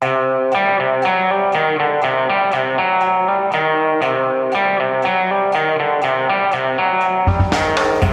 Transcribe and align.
Música 0.00 0.47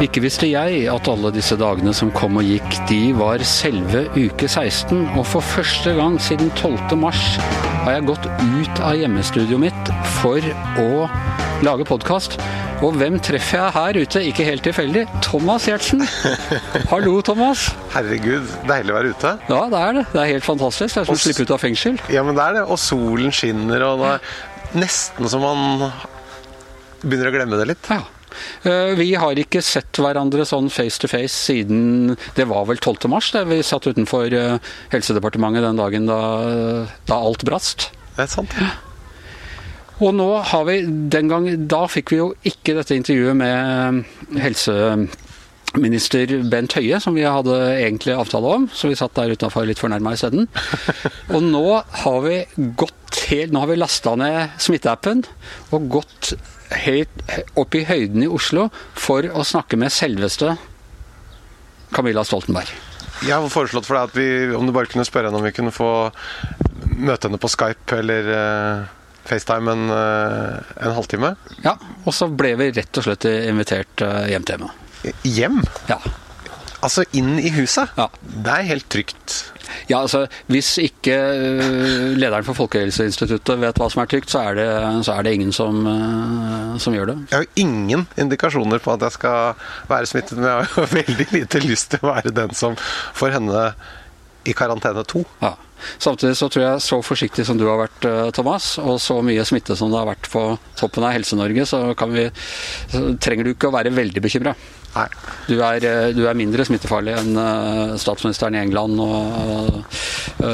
Ikke 0.05 0.21
visste 0.21 0.45
jeg 0.45 0.83
at 0.91 1.07
alle 1.09 1.31
disse 1.33 1.55
dagene 1.57 1.93
som 1.95 2.11
kom 2.13 2.37
og 2.37 2.45
gikk, 2.45 2.75
de 2.89 2.99
var 3.17 3.41
selve 3.47 4.03
uke 4.13 4.45
16. 4.45 4.99
Og 5.15 5.23
for 5.25 5.41
første 5.41 5.95
gang 5.97 6.19
siden 6.21 6.51
12. 6.59 6.93
mars 6.99 7.21
har 7.85 7.95
jeg 7.95 8.05
gått 8.11 8.27
ut 8.27 8.81
av 8.85 8.99
hjemmestudioet 8.99 9.63
mitt 9.63 9.91
for 10.19 10.45
å 10.83 11.07
lage 11.65 11.87
podkast. 11.89 12.37
Og 12.85 12.99
hvem 12.99 13.17
treffer 13.23 13.63
jeg 13.63 13.73
her 13.79 13.97
ute? 14.03 14.21
Ikke 14.29 14.45
helt 14.45 14.65
tilfeldig. 14.67 15.05
Thomas 15.25 15.65
Gjertsen. 15.69 16.03
Hallo, 16.91 17.15
Thomas. 17.25 17.69
Herregud, 17.95 18.51
deilig 18.69 18.93
å 18.93 18.97
være 18.99 19.13
ute. 19.15 19.31
Ja, 19.49 19.61
det 19.71 19.79
er 19.87 19.97
det. 19.97 20.03
Det 20.11 20.21
er 20.21 20.33
helt 20.35 20.45
fantastisk. 20.45 20.91
Det 20.91 21.01
er 21.01 21.09
som 21.09 21.17
å 21.17 21.23
slippe 21.23 21.47
ut 21.47 21.55
av 21.55 21.63
fengsel. 21.63 21.97
Ja, 22.13 22.25
men 22.27 22.37
det 22.37 22.45
er 22.45 22.59
det. 22.59 22.67
Og 22.67 22.77
solen 22.83 23.33
skinner, 23.33 23.87
og 23.87 24.03
det 24.03 24.11
er 24.19 24.83
nesten 24.83 25.31
så 25.31 25.41
man 25.41 25.87
begynner 27.01 27.31
å 27.31 27.35
glemme 27.39 27.63
det 27.63 27.71
litt. 27.73 27.89
Ja. 27.89 28.03
Eh, 28.63 28.93
vi 28.99 29.11
har 29.19 29.39
ikke 29.39 29.63
sett 29.65 30.01
hverandre 30.01 30.45
sånn 30.47 30.71
face 30.73 31.01
to 31.01 31.09
face 31.11 31.35
siden 31.35 32.15
det 32.37 32.47
var 32.49 32.67
vel 32.69 32.81
12. 32.81 33.09
mars, 33.11 33.31
da 33.35 33.45
vi 33.47 33.61
satt 33.65 33.87
utenfor 33.87 34.33
eh, 34.33 34.57
Helsedepartementet 34.93 35.65
den 35.65 35.79
dagen 35.79 36.09
da, 36.09 36.19
da 37.09 37.21
alt 37.21 37.45
brast. 37.47 37.89
Det 38.15 38.25
er 38.25 38.31
sant. 38.31 38.55
Ja. 38.59 38.73
Og 40.03 40.11
nå 40.15 40.27
har 40.43 40.65
vi 40.67 40.81
den 41.11 41.29
gang 41.31 41.45
Da 41.71 41.85
fikk 41.87 42.11
vi 42.11 42.17
jo 42.19 42.33
ikke 42.47 42.75
dette 42.75 42.97
intervjuet 42.97 43.37
med 43.39 44.03
helseminister 44.43 46.33
Bent 46.51 46.75
Høie, 46.75 46.99
som 47.03 47.15
vi 47.15 47.23
hadde 47.23 47.55
egentlig 47.77 48.15
avtale 48.15 48.57
om, 48.59 48.67
så 48.75 48.91
vi 48.91 48.99
satt 48.99 49.15
der 49.15 49.31
utenfor 49.35 49.67
litt 49.67 49.79
fornærma 49.79 50.15
isteden. 50.17 50.49
Og 51.35 51.41
nå 51.43 51.65
har 52.03 52.19
vi 52.27 52.43
gått 52.75 53.04
helt 53.29 53.53
Nå 53.53 53.61
har 53.63 53.71
vi 53.71 53.77
lasta 53.79 54.15
ned 54.19 54.55
smitteappen 54.61 55.23
og 55.75 55.89
gått 55.97 56.33
helt 56.85 57.23
opp 57.59 57.75
i 57.77 57.85
høyden 57.87 58.25
i 58.25 58.31
Oslo 58.31 58.69
for 58.97 59.27
å 59.29 59.45
snakke 59.45 59.77
med 59.79 59.93
selveste 59.93 60.55
Camilla 61.95 62.25
Stoltenberg. 62.25 62.71
Jeg 63.23 63.37
har 63.37 63.51
foreslått 63.51 63.87
for 63.87 63.95
deg 63.95 64.09
at 64.09 64.17
vi, 64.17 64.27
om 64.57 64.67
du 64.67 64.73
bare 64.75 64.89
kunne 64.91 65.05
spørre 65.07 65.29
henne 65.29 65.39
om 65.39 65.45
vi 65.45 65.53
kunne 65.55 65.73
få 65.73 65.89
møte 66.95 67.29
henne 67.29 67.39
på 67.39 67.51
Skype 67.51 68.01
eller 68.01 68.27
uh, 68.27 68.89
FaceTime 69.25 69.71
en, 69.71 69.85
uh, 69.93 70.59
en, 70.81 70.95
halvtime. 70.97 71.31
Ja, 71.63 71.77
og 72.03 72.15
så 72.15 72.27
ble 72.27 72.55
vi 72.59 72.73
rett 72.75 72.99
og 72.99 73.07
slett 73.07 73.27
invitert 73.29 74.03
uh, 74.03 74.25
hjem 74.29 74.45
til 74.47 74.59
henne. 74.59 75.15
Hjem? 75.23 75.61
Ja. 75.91 75.99
Altså 76.85 77.05
inn 77.17 77.39
i 77.41 77.49
huset? 77.55 77.91
Ja. 77.97 78.07
Det 78.21 78.53
er 78.53 78.67
helt 78.69 78.87
trygt. 78.93 79.35
Ja, 79.89 80.03
altså 80.03 80.25
Hvis 80.51 80.75
ikke 80.81 81.15
lederen 82.19 82.45
for 82.45 82.57
Folkehelseinstituttet 82.57 83.61
vet 83.61 83.81
hva 83.81 83.89
som 83.91 84.03
er 84.03 84.11
trygt, 84.11 84.29
så 84.33 84.43
er 84.51 84.59
det, 84.59 84.69
så 85.07 85.15
er 85.15 85.25
det 85.25 85.35
ingen 85.37 85.53
som, 85.55 85.81
som, 86.81 86.95
gjør 86.95 87.11
det. 87.11 87.17
Jeg 87.31 87.37
har 87.37 87.45
jo 87.47 87.65
ingen 87.65 88.05
indikasjoner 88.21 88.81
på 88.83 88.93
at 88.93 89.05
jeg 89.07 89.17
skal 89.17 89.67
være 89.89 90.09
smittet, 90.11 90.37
men 90.37 90.49
jeg 90.49 90.55
har 90.55 90.71
jo 90.71 90.87
veldig 91.01 91.29
lite 91.33 91.63
lyst 91.65 91.93
til 91.93 92.05
å 92.05 92.13
være 92.13 92.35
den 92.35 92.57
som 92.57 92.77
får 93.17 93.39
henne 93.39 93.69
i 94.45 94.53
karantene 94.53 95.01
to. 95.09 95.23
Ja. 95.41 95.55
Samtidig 96.01 96.37
så 96.37 96.47
tror 96.49 96.63
jeg 96.63 96.83
så 96.85 97.01
forsiktig 97.03 97.43
som 97.47 97.57
du 97.59 97.65
har 97.67 97.81
vært, 97.81 98.05
Thomas, 98.37 98.75
og 98.81 98.99
så 99.01 99.17
mye 99.25 99.43
smitte 99.45 99.75
som 99.77 99.91
det 99.91 99.99
har 99.99 100.07
vært 100.07 100.29
på 100.31 100.43
toppen 100.77 101.05
av 101.05 101.13
Helse-Norge, 101.17 101.65
så, 101.67 101.81
vi, 102.13 102.29
så 102.93 103.03
trenger 103.21 103.47
du 103.47 103.55
ikke 103.55 103.69
å 103.69 103.75
være 103.75 103.93
veldig 103.93 104.23
bekymra. 104.23 104.53
Du 105.45 105.57
er, 105.59 105.83
du 106.15 106.21
er, 106.23 106.37
mindre 106.37 106.63
smittefarlig 106.65 107.17
enn 107.19 107.39
statsministeren 107.99 108.55
i 108.55 108.61
England 108.63 109.01
og 109.03 109.83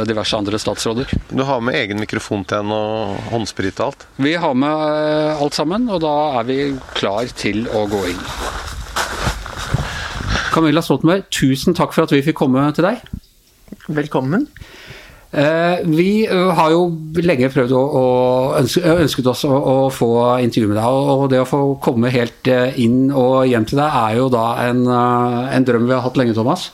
diverse 0.09 0.37
andre 0.37 0.59
statsråder. 0.61 1.13
Du 1.29 1.43
har 1.45 1.61
med 1.63 1.77
egen 1.77 2.01
mikrofon 2.01 2.43
til 2.49 2.63
henne 2.63 2.73
og 2.75 3.21
håndsprit 3.31 3.77
og 3.79 3.91
alt? 3.91 4.07
Vi 4.17 4.33
har 4.41 4.57
med 4.57 5.37
alt 5.37 5.57
sammen, 5.57 5.85
og 5.93 6.01
da 6.03 6.15
er 6.41 6.49
vi 6.49 6.59
klar 6.97 7.29
til 7.37 7.67
å 7.69 7.85
gå 7.91 8.01
inn. 8.11 8.25
Camilla 10.51 10.81
Stoltenberg, 10.83 11.29
tusen 11.31 11.77
takk 11.77 11.93
for 11.95 12.03
at 12.03 12.11
vi 12.11 12.25
fikk 12.25 12.41
komme 12.41 12.65
til 12.75 12.89
deg. 12.89 13.05
Velkommen. 13.87 14.49
Vi 15.31 16.27
har 16.27 16.73
jo 16.73 16.81
lenge 17.23 17.47
prøvd 17.53 17.71
å, 17.71 17.81
å 17.81 18.05
ønsket 18.59 19.29
oss 19.31 19.45
å, 19.47 19.53
å, 19.55 19.75
få 19.93 20.09
intervju 20.43 20.67
med 20.73 20.75
deg. 20.75 20.97
Og 21.15 21.23
det 21.31 21.39
å 21.39 21.47
få 21.47 21.61
komme 21.83 22.11
helt 22.11 22.49
inn 22.51 23.05
og 23.15 23.45
hjem 23.47 23.67
til 23.69 23.79
deg 23.79 23.95
er 24.01 24.17
jo 24.19 24.27
da 24.33 24.45
en, 24.65 24.83
en 24.91 25.67
drøm 25.67 25.87
vi 25.87 25.95
har 25.95 26.03
hatt 26.03 26.19
lenge, 26.19 26.35
Thomas. 26.35 26.67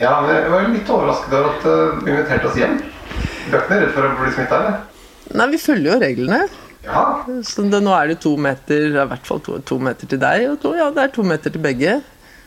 Ja, 0.00 0.16
men 0.24 0.32
jeg 0.32 0.50
var 0.50 0.68
litt 0.72 0.90
overrasket 0.90 1.36
over 1.36 1.52
at 1.52 1.64
du 2.00 2.10
inviterte 2.10 2.50
oss 2.50 2.58
hjem. 2.58 2.80
Du 3.50 3.54
er 3.54 3.62
ikke 3.62 3.78
redd 3.82 3.94
for 3.94 4.06
å 4.06 4.12
bli 4.16 4.32
smitta, 4.34 4.58
eller? 4.58 4.78
Nei, 5.36 5.46
vi 5.52 5.60
følger 5.60 5.92
jo 5.92 5.98
reglene. 6.02 6.38
Ja. 6.86 7.02
Så 7.44 7.66
det, 7.68 7.82
nå 7.84 7.92
er 7.92 8.08
det 8.10 8.20
to 8.24 8.32
meter, 8.40 8.86
i 8.88 9.04
hvert 9.10 9.26
fall 9.28 9.42
to, 9.44 9.58
to 9.66 9.76
meter 9.82 10.08
til 10.08 10.20
deg, 10.22 10.46
og 10.54 10.62
to, 10.62 10.72
ja, 10.78 10.88
det 10.94 11.04
er 11.04 11.12
to 11.14 11.24
meter 11.26 11.52
til 11.52 11.62
begge. 11.62 11.98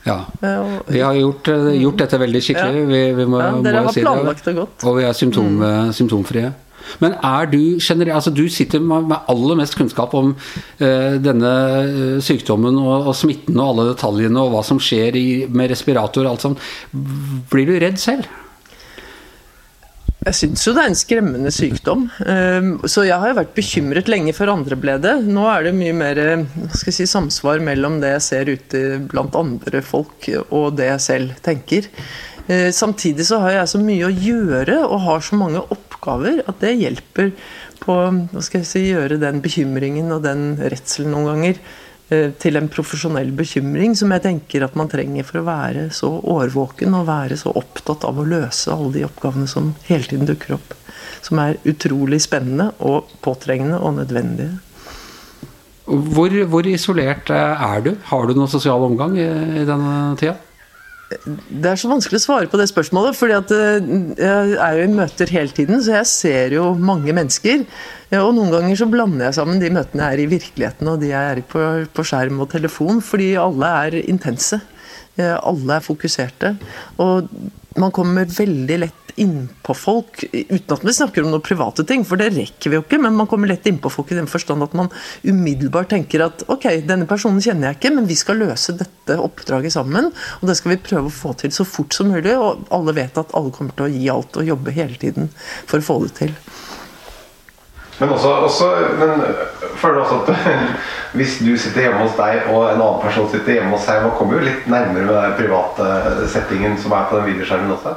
Ja. 0.04 0.18
Vi 0.88 1.00
har 1.00 1.16
gjort, 1.16 1.48
gjort 1.78 2.02
dette 2.04 2.20
veldig 2.20 2.42
skikkelig. 2.44 2.82
Ja. 2.84 2.90
Vi, 2.90 3.02
vi 3.22 3.30
må, 3.30 3.40
ja, 3.40 3.54
dere 3.64 3.86
har 3.86 3.96
si 3.96 4.04
planlagt 4.04 4.50
det 4.50 4.58
godt. 4.58 4.84
Og 4.90 5.00
vi 5.00 5.08
er 5.08 5.16
symptom, 5.18 5.56
mm. 5.62 5.94
symptomfrie. 5.96 6.52
Men 7.00 7.16
er 7.24 7.48
du 7.48 7.80
generelt 7.80 8.18
Altså, 8.18 8.34
du 8.36 8.44
sitter 8.52 8.82
med, 8.84 9.08
med 9.08 9.32
aller 9.32 9.60
mest 9.60 9.78
kunnskap 9.80 10.14
om 10.18 10.34
eh, 10.84 11.16
denne 11.24 11.54
sykdommen 12.24 12.78
og, 12.82 13.08
og, 13.08 13.16
smitten 13.18 13.60
og 13.60 13.70
alle 13.72 13.90
detaljene 13.94 14.44
og 14.44 14.54
hva 14.54 14.64
som 14.68 14.82
skjer 14.84 15.18
i, 15.20 15.28
med 15.50 15.72
respirator 15.72 16.26
og 16.26 16.36
alt 16.36 16.48
sånt. 16.48 16.66
Blir 17.52 17.70
du 17.70 17.78
redd 17.82 18.02
selv? 18.02 18.28
Jeg 20.24 20.36
syns 20.38 20.62
jo 20.64 20.72
det 20.76 20.84
er 20.84 20.92
en 20.92 20.98
skremmende 20.98 21.52
sykdom. 21.52 22.06
Så 22.88 23.04
jeg 23.04 23.20
har 23.20 23.32
jo 23.32 23.40
vært 23.42 23.56
bekymret 23.58 24.12
lenge 24.12 24.32
før 24.36 24.54
andre 24.54 24.78
ble 24.80 24.96
det. 25.04 25.18
Nå 25.28 25.44
er 25.52 25.68
det 25.68 25.74
mye 25.76 25.96
mer 25.98 26.22
jeg 26.24 26.96
si, 26.96 27.08
samsvar 27.10 27.60
mellom 27.64 28.00
det 28.04 28.14
jeg 28.16 28.26
ser 28.28 28.52
ute 28.54 28.84
blant 29.12 29.36
andre 29.36 29.84
folk 29.84 30.30
og 30.46 30.78
det 30.80 30.88
jeg 30.94 31.04
selv 31.08 31.36
tenker. 31.44 31.90
Samtidig 32.76 33.28
så 33.28 33.42
har 33.44 33.58
jeg 33.58 33.72
så 33.74 33.84
mye 33.84 34.08
å 34.08 34.16
gjøre 34.16 34.82
og 34.86 35.04
har 35.10 35.24
så 35.24 35.40
mange 35.40 35.64
oppgaver 35.76 36.42
at 36.48 36.60
det 36.64 36.76
hjelper 36.80 37.32
på 37.84 37.96
å 37.96 38.44
si, 38.44 38.88
gjøre 38.90 39.20
den 39.20 39.44
bekymringen 39.44 40.12
og 40.16 40.24
den 40.24 40.54
redselen 40.62 41.12
noen 41.16 41.32
ganger 41.34 41.64
til 42.42 42.60
en 42.60 42.70
profesjonell 42.72 43.32
bekymring 43.36 43.96
som 43.98 44.12
jeg 44.14 44.24
tenker 44.26 44.66
at 44.66 44.78
man 44.80 44.92
trenger 44.92 45.26
for 45.28 45.42
å 45.42 45.48
være 45.48 45.88
så 45.96 46.10
årvåken 46.34 46.96
og 46.98 47.08
være 47.10 47.38
så 47.40 47.54
opptatt 47.60 48.06
av 48.08 48.20
å 48.20 48.28
løse 48.28 48.72
alle 48.74 48.92
de 48.98 49.06
oppgavene 49.08 49.50
som 49.50 49.74
hele 49.90 50.08
tiden 50.10 50.30
dukker 50.30 50.58
opp. 50.58 50.76
Som 51.24 51.42
er 51.44 51.60
utrolig 51.70 52.22
spennende 52.24 52.72
og 52.84 53.12
påtrengende 53.24 53.80
og 53.80 53.98
nødvendige. 54.02 54.58
Hvor, 55.84 56.32
hvor 56.48 56.68
isolert 56.68 57.30
er 57.34 57.84
du? 57.84 57.94
Har 58.08 58.28
du 58.28 58.38
noen 58.38 58.52
sosial 58.52 58.86
omgang 58.86 59.18
i, 59.20 59.28
i 59.64 59.68
denne 59.68 60.16
tida? 60.20 60.38
Det 61.24 61.70
er 61.70 61.80
så 61.80 61.90
vanskelig 61.92 62.22
å 62.22 62.24
svare 62.24 62.50
på 62.52 62.60
det 62.60 62.68
spørsmålet, 62.72 63.18
fordi 63.18 63.36
at 63.38 63.54
jeg 63.54 64.58
er 64.58 64.78
jo 64.80 64.86
i 64.86 64.94
møter 64.94 65.34
hele 65.34 65.56
tiden, 65.56 65.82
så 65.84 65.98
jeg 66.00 66.10
ser 66.12 66.56
jo 66.58 66.72
mange 66.78 67.16
mennesker. 67.16 67.66
Og 68.20 68.30
noen 68.38 68.54
ganger 68.54 68.78
så 68.78 68.90
blander 68.92 69.30
jeg 69.30 69.38
sammen 69.40 69.62
de 69.62 69.72
møtene 69.74 70.06
jeg 70.06 70.18
er 70.18 70.22
i 70.22 70.30
virkeligheten 70.36 70.92
og 70.92 71.02
de 71.02 71.10
jeg 71.10 71.32
er 71.32 71.42
i 71.42 71.48
på, 71.54 71.64
på 71.96 72.06
skjerm 72.06 72.44
og 72.44 72.52
telefon, 72.52 73.02
fordi 73.02 73.34
alle 73.42 73.74
er 73.88 74.00
intense. 74.04 74.62
Alle 75.18 75.78
er 75.78 75.86
fokuserte. 75.86 76.56
Og 77.02 77.30
man 77.80 77.94
kommer 77.96 78.26
veldig 78.30 78.78
lett 78.84 79.04
innpå 79.16 79.74
folk, 79.78 80.24
uten 80.34 80.74
at 80.74 80.84
vi 80.86 80.94
snakker 80.94 81.24
om 81.24 81.30
noen 81.34 81.44
private 81.46 81.86
ting, 81.86 82.02
for 82.08 82.20
det 82.20 82.32
rekker 82.34 82.72
vi 82.72 82.80
jo 82.80 82.84
ikke, 82.86 83.00
men 83.02 83.18
man 83.18 83.30
kommer 83.30 83.52
lett 83.52 83.68
innpå 83.70 83.92
folk 83.94 84.12
i 84.12 84.18
den 84.18 84.30
forstand 84.30 84.66
at 84.66 84.74
man 84.78 84.90
umiddelbart 85.22 85.92
tenker 85.94 86.26
at 86.26 86.46
ok, 86.50 86.66
denne 86.90 87.08
personen 87.10 87.42
kjenner 87.44 87.70
jeg 87.70 87.80
ikke, 87.80 87.94
men 87.98 88.10
vi 88.10 88.18
skal 88.18 88.42
løse 88.42 88.76
dette 88.80 89.20
oppdraget 89.22 89.76
sammen, 89.76 90.10
og 90.40 90.50
det 90.50 90.58
skal 90.60 90.74
vi 90.74 90.82
prøve 90.90 91.12
å 91.12 91.14
få 91.14 91.36
til 91.40 91.54
så 91.54 91.66
fort 91.68 91.94
som 91.94 92.10
mulig, 92.14 92.34
og 92.34 92.66
alle 92.74 92.96
vet 92.98 93.22
at 93.22 93.36
alle 93.38 93.54
kommer 93.54 93.78
til 93.78 93.88
å 93.88 93.94
gi 93.94 94.10
alt 94.14 94.42
og 94.42 94.50
jobbe 94.50 94.74
hele 94.74 94.98
tiden 95.02 95.30
for 95.38 95.80
å 95.80 95.88
få 95.92 96.00
det 96.08 96.16
til. 96.24 96.38
Men 98.00 98.10
også, 98.16 98.30
også 98.48 98.70
men 99.00 99.20
føler 99.78 100.00
du 100.00 100.04
også 100.04 100.22
at 100.24 100.72
hvis 101.18 101.38
du 101.46 101.52
sitter 101.62 101.88
hjemme 101.88 102.02
hos 102.02 102.16
deg 102.18 102.48
og 102.50 102.72
en 102.72 102.80
annen 102.82 103.04
person 103.04 103.30
sitter 103.30 103.60
hjemme 103.60 103.76
hos 103.76 103.86
seg, 103.86 104.02
man 104.06 104.16
kommer 104.18 104.40
jo 104.40 104.48
litt 104.48 104.66
nærmere 104.72 105.06
med 105.06 105.14
den 105.20 105.38
private 105.38 106.26
settingen 106.34 106.80
som 106.82 106.96
er 106.98 107.06
på 107.12 107.20
den 107.20 107.30
videoskjermen 107.34 107.76
også? 107.76 107.94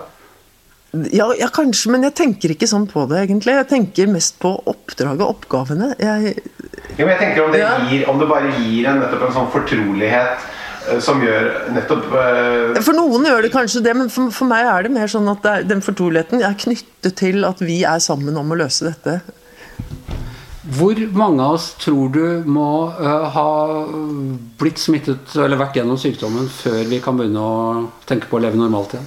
Ja, 1.13 1.27
ja, 1.37 1.49
kanskje, 1.53 1.91
men 1.93 2.07
jeg 2.07 2.15
tenker 2.17 2.53
ikke 2.55 2.69
sånn 2.71 2.87
på 2.89 3.05
det, 3.11 3.19
egentlig. 3.27 3.57
Jeg 3.59 3.69
tenker 3.69 4.09
mest 4.09 4.39
på 4.41 4.53
oppdraget 4.71 5.25
oppgavene. 5.27 5.91
Jeg, 6.01 6.37
jo, 6.97 7.03
men 7.03 7.11
jeg 7.13 7.21
tenker 7.23 7.43
om 7.45 7.53
det, 7.53 7.61
Ja. 7.61 7.73
gir, 7.91 8.05
om 8.09 8.21
det 8.21 8.29
bare 8.31 8.53
gir 8.55 8.89
en, 8.89 9.01
nettopp 9.03 9.27
en 9.27 9.35
sånn 9.35 9.51
fortrolighet 9.53 10.47
eh, 10.89 11.01
som 11.05 11.21
gjør 11.25 11.51
nettopp 11.77 12.07
uh... 12.15 12.79
For 12.81 12.97
noen 12.97 13.27
gjør 13.29 13.45
det 13.45 13.53
kanskje 13.53 13.83
det, 13.85 13.97
men 13.99 14.13
for, 14.13 14.31
for 14.33 14.49
meg 14.49 14.71
er 14.71 14.87
det 14.87 14.95
mer 14.95 15.11
sånn 15.11 15.29
at 15.33 15.51
er, 15.51 15.67
den 15.69 15.83
fortroligheten 15.85 16.45
er 16.47 16.57
knyttet 16.65 17.19
til 17.19 17.45
at 17.49 17.61
vi 17.65 17.83
er 17.85 18.01
sammen 18.01 18.39
om 18.39 18.55
å 18.55 18.61
løse 18.63 18.89
dette. 18.89 19.19
Hvor 20.77 20.99
mange 21.15 21.45
av 21.45 21.57
oss 21.61 21.69
tror 21.79 22.09
du 22.11 22.25
må 22.51 22.71
uh, 22.99 23.27
ha 23.31 23.51
blitt 24.59 24.81
smittet 24.83 25.37
eller 25.39 25.61
vært 25.61 25.79
gjennom 25.79 25.99
sykdommen 26.01 26.49
før 26.51 26.81
vi 26.91 26.99
kan 27.05 27.19
begynne 27.19 27.43
å 27.43 27.85
tenke 28.09 28.27
på 28.27 28.41
å 28.41 28.43
leve 28.43 28.59
normalt 28.59 28.97
igjen? 28.97 29.07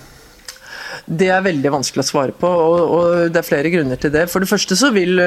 Det 1.10 1.28
er 1.34 1.44
veldig 1.44 1.74
vanskelig 1.74 2.06
å 2.06 2.08
svare 2.08 2.36
på, 2.38 2.48
og, 2.48 2.80
og 2.96 3.34
det 3.34 3.42
er 3.42 3.48
flere 3.48 3.72
grunner 3.74 4.00
til 4.00 4.14
det. 4.14 4.28
For 4.32 4.44
det 4.44 4.50
første 4.52 4.78
så 4.80 4.92
vil 4.96 5.20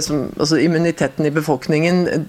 som, 0.00 0.26
altså 0.38 0.58
immuniteten 0.58 1.26
i 1.26 1.34
befolkningen 1.34 2.26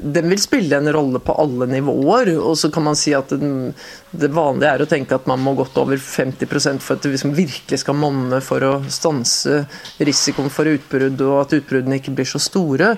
den 0.00 0.30
vil 0.32 0.40
spille 0.40 0.78
en 0.78 0.88
rolle 0.92 1.20
på 1.22 1.34
alle 1.40 1.66
nivåer. 1.68 2.32
Og 2.38 2.56
så 2.58 2.70
kan 2.72 2.86
man 2.86 2.96
si 2.98 3.12
at 3.16 3.32
den, 3.34 3.72
det 4.10 4.30
vanlige 4.32 4.70
er 4.72 4.84
å 4.84 4.88
tenke 4.88 5.16
at 5.16 5.28
man 5.28 5.42
må 5.44 5.54
godt 5.58 5.76
over 5.80 6.00
50 6.00 6.48
for 6.80 6.96
at 6.96 7.04
det 7.04 7.12
liksom 7.14 7.34
virkelig 7.36 7.82
skal 7.82 7.98
monne 7.98 8.40
for 8.44 8.64
å 8.64 8.72
stanse 8.90 9.64
risikoen 10.00 10.50
for 10.52 10.70
utbrudd, 10.70 11.20
og 11.26 11.36
at 11.42 11.56
utbruddene 11.58 12.00
ikke 12.00 12.14
blir 12.16 12.28
så 12.28 12.40
store. 12.42 12.94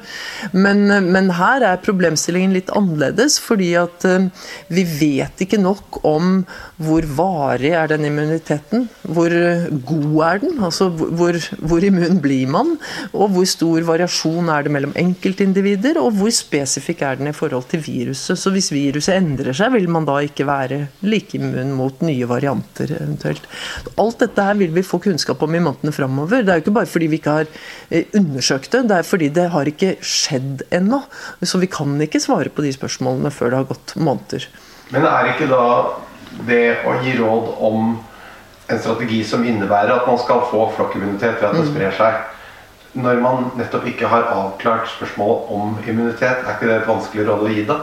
Men, 0.54 0.86
men 1.10 1.32
her 1.36 1.66
er 1.66 1.82
problemstillingen 1.82 2.54
litt 2.54 2.70
annerledes, 2.76 3.38
fordi 3.42 3.72
at 3.80 4.06
uh, 4.06 4.28
vi 4.72 4.86
vet 4.86 5.42
ikke 5.44 5.60
nok 5.60 6.02
om 6.06 6.44
hvor 6.82 7.06
varig 7.18 7.74
er 7.76 7.90
den 7.90 8.06
immuniteten. 8.08 8.86
Hvor 9.02 9.32
god 9.90 10.16
er 10.28 10.42
den? 10.46 10.58
Altså 10.62 10.88
hvor, 10.92 11.38
hvor 11.58 11.84
immun 11.84 12.22
blir 12.22 12.50
man? 12.50 12.76
Og 13.12 13.34
hvor 13.34 13.48
stor 13.48 13.82
variasjon 13.86 14.01
variasjon 14.02 14.50
er 14.50 14.64
det 14.66 14.72
mellom 14.74 14.92
enkeltindivider, 14.98 15.98
og 16.00 16.16
hvor 16.18 16.32
spesifikk 16.34 17.02
er 17.06 17.18
den 17.20 17.30
i 17.30 17.34
forhold 17.36 17.68
til 17.70 17.82
viruset. 17.84 18.38
Så 18.38 18.50
hvis 18.50 18.72
viruset 18.72 19.14
endrer 19.16 19.54
seg, 19.54 19.72
vil 19.76 19.88
man 19.92 20.06
da 20.08 20.18
ikke 20.24 20.46
være 20.48 20.88
like 21.06 21.36
immun 21.38 21.72
mot 21.76 22.02
nye 22.02 22.26
varianter 22.28 22.90
eventuelt. 22.98 23.46
Alt 23.96 24.24
dette 24.24 24.46
her 24.46 24.58
vil 24.58 24.72
vi 24.74 24.84
få 24.86 25.00
kunnskap 25.02 25.42
om 25.42 25.54
i 25.54 25.62
månedene 25.62 25.94
framover. 25.94 26.42
Det 26.42 26.52
er 26.52 26.60
jo 26.60 26.66
ikke 26.66 26.76
bare 26.80 26.90
fordi 26.90 27.10
vi 27.12 27.20
ikke 27.20 27.38
har 27.38 27.50
eh, 27.90 28.06
undersøkt 28.18 28.72
det, 28.72 28.84
det 28.90 28.98
er 28.98 29.08
fordi 29.08 29.30
det 29.32 29.48
har 29.54 29.70
ikke 29.70 29.94
skjedd 30.00 30.66
ennå. 30.74 31.02
Så 31.42 31.60
vi 31.62 31.70
kan 31.70 31.94
ikke 32.02 32.22
svare 32.22 32.52
på 32.52 32.64
de 32.66 32.74
spørsmålene 32.74 33.32
før 33.34 33.52
det 33.52 33.60
har 33.62 33.70
gått 33.70 33.96
måneder. 33.96 34.48
Men 34.92 35.06
er 35.08 35.34
ikke 35.34 35.50
da 35.50 35.66
det 36.48 36.64
å 36.88 36.96
gi 37.04 37.14
råd 37.18 37.52
om 37.62 37.92
en 38.72 38.78
strategi 38.80 39.20
som 39.26 39.42
innebærer 39.44 39.92
at 39.94 40.06
man 40.08 40.20
skal 40.20 40.46
få 40.48 40.66
flokkimmunitet 40.76 41.40
ved 41.40 41.48
at 41.48 41.58
det 41.58 41.64
mm. 41.66 41.72
sprer 41.74 41.96
seg, 41.98 42.31
når 42.92 43.20
man 43.24 43.50
nettopp 43.56 43.86
ikke 43.88 44.10
har 44.10 44.28
avklart 44.34 44.90
spørsmålet 44.92 45.50
om 45.54 45.76
immunitet, 45.88 46.44
er 46.44 46.54
ikke 46.56 46.68
det 46.68 46.78
et 46.80 46.88
vanskelig 46.90 47.26
råd 47.28 47.44
å 47.46 47.52
gi, 47.52 47.66
da? 47.68 47.80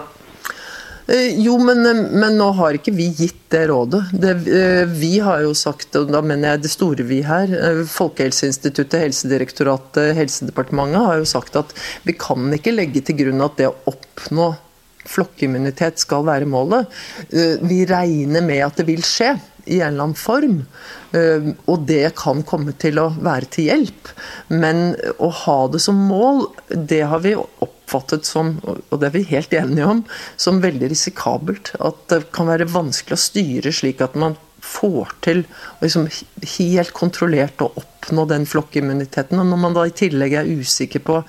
Eh, 1.09 1.39
jo, 1.41 1.56
men, 1.57 1.81
eh, 1.85 2.03
men, 2.11 2.35
nå 2.38 2.51
har 2.59 2.77
ikke 2.77 2.94
vi 2.94 3.07
gitt 3.17 3.41
det 3.50 3.63
rådet. 3.71 4.03
Det, 4.13 4.33
eh, 4.45 4.85
vi 4.85 5.17
har 5.25 5.41
jo 5.41 5.56
sagt, 5.57 5.95
og 5.97 6.11
da 6.13 6.21
mener 6.21 6.53
jeg 6.53 6.61
det 6.61 6.69
store 6.69 7.06
vi 7.09 7.23
her, 7.25 7.50
Folkehelseinstituttet, 7.89 9.00
Helsedirektoratet, 9.07 10.13
Helsedepartementet 10.19 11.01
har 11.07 11.17
jo 11.17 11.25
sagt 11.25 11.57
at 11.57 11.73
vi 12.06 12.13
kan 12.13 12.53
ikke 12.53 12.75
legge 12.75 13.01
til 13.01 13.17
grunn 13.23 13.41
at 13.41 13.57
det 13.57 13.71
å 13.71 13.77
oppnå 13.89 14.51
flokkimmunitet 15.09 15.97
skal 15.97 16.27
være 16.27 16.45
målet. 16.45 16.85
Vi 17.31 17.79
regner 17.89 18.44
med 18.45 18.61
at 18.61 18.77
det 18.77 18.85
vil 18.85 19.01
skje 19.01 19.31
i 19.69 19.80
en 19.80 19.94
eller 19.94 20.10
annen 20.10 20.18
form. 20.18 20.57
Og 21.69 21.86
det 21.89 22.16
kan 22.19 22.44
komme 22.48 22.74
til 22.81 23.00
å 23.01 23.10
være 23.16 23.50
til 23.54 23.69
hjelp. 23.69 24.12
Men 24.51 24.94
å 25.21 25.30
ha 25.45 25.60
det 25.71 25.81
som 25.83 26.01
mål, 26.10 26.45
det 26.74 27.04
har 27.12 27.24
vi 27.25 27.36
oppfattet 27.38 28.27
som, 28.30 28.56
og 28.66 28.95
det 29.00 29.10
er 29.10 29.16
vi 29.16 29.25
helt 29.31 29.56
enige 29.57 29.94
om, 29.94 30.04
som 30.38 30.62
veldig 30.63 30.92
risikabelt. 30.92 31.74
At 31.80 32.06
det 32.12 32.24
kan 32.36 32.50
være 32.51 32.69
vanskelig 32.69 33.18
å 33.18 33.25
styre 33.30 33.74
slik 33.75 34.04
at 34.06 34.18
man 34.19 34.38
får 34.61 35.13
til 35.23 35.44
liksom 35.81 36.07
helt 36.57 36.91
kontrollert 36.95 37.61
å 37.63 37.69
oppnå 37.79 38.25
den 38.29 38.45
flokkimmuniteten. 38.50 39.39
Og 39.39 39.47
når 39.47 39.59
man 39.61 39.75
da 39.75 39.85
i 39.88 39.94
tillegg 39.95 40.35
er 40.39 40.50
usikker 40.50 41.03
på 41.06 41.19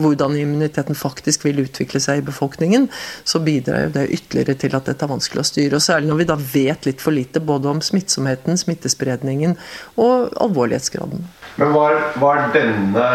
hvordan 0.00 0.36
immuniteten 0.38 0.98
faktisk 0.98 1.46
vil 1.46 1.62
utvikle 1.64 2.00
seg 2.02 2.20
i 2.20 2.26
befolkningen, 2.26 2.88
så 3.24 3.40
bidrar 3.44 3.86
jo 3.86 3.94
det 3.98 4.06
ytterligere 4.18 4.58
til 4.60 4.76
at 4.76 4.90
dette 4.90 5.06
er 5.06 5.12
vanskelig 5.14 5.44
å 5.44 5.48
styre. 5.50 5.78
Og 5.78 5.86
særlig 5.86 6.10
når 6.10 6.22
vi 6.22 6.28
da 6.30 6.38
vet 6.54 6.88
litt 6.88 7.04
for 7.04 7.16
lite 7.16 7.42
både 7.44 7.72
om 7.72 7.82
smittsomheten, 7.84 8.58
smittespredningen 8.60 9.56
og 10.00 10.34
alvorlighetsgraden. 10.44 11.28
Men 11.60 11.76
var, 11.76 12.00
var 12.20 12.48
denne, 12.56 13.06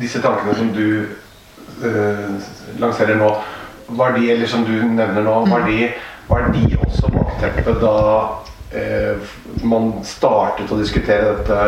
disse 0.00 0.22
tankene 0.24 0.56
som 0.58 0.72
du 0.74 0.86
øh, 1.84 2.48
lanserer 2.80 3.20
nå, 3.20 3.30
var 3.94 4.16
de, 4.16 4.30
eller 4.32 4.48
som 4.48 4.64
du 4.64 4.72
nevner 4.72 5.22
nå, 5.22 5.34
var 5.50 5.66
de, 5.68 5.90
var 6.28 6.48
de 6.54 6.64
også 6.80 7.10
bakteppet 7.12 7.82
da 7.82 7.94
man 9.62 9.92
startet 10.06 10.72
å 10.72 10.78
diskutere 10.80 11.34
dette 11.36 11.58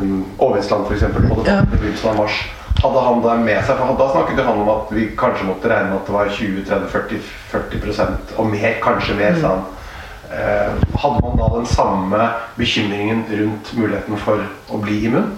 um, 0.00 0.24
Overisland 0.42 0.88
f.eks. 0.88 1.04
på 1.14 1.42
det 1.44 1.54
ja. 1.54 1.62
begynnelsen 1.70 2.10
av 2.12 2.18
mars. 2.24 2.40
Hadde 2.82 3.02
han 3.04 3.20
det 3.22 3.36
med 3.44 3.60
seg? 3.66 3.78
For 3.78 3.98
Da 4.00 4.08
snakket 4.10 4.42
han 4.42 4.62
om 4.64 4.70
at 4.72 4.90
vi 4.94 5.06
kanskje 5.18 5.46
måtte 5.46 5.70
regne 5.70 5.92
med 5.92 6.00
at 6.00 6.08
det 6.08 6.16
var 6.16 6.32
20-30-40% 6.38 8.34
og 8.42 8.50
mer, 8.50 8.74
kanskje 8.82 9.18
mer. 9.20 9.38
sa 9.38 9.54
han. 9.54 9.81
Eh, 10.32 10.74
hadde 10.96 11.20
man 11.20 11.36
da 11.36 11.48
den 11.52 11.66
samme 11.68 12.26
bekymringen 12.56 13.24
rundt 13.28 13.72
muligheten 13.76 14.16
for 14.16 14.40
å 14.72 14.78
bli 14.80 15.02
immun? 15.04 15.34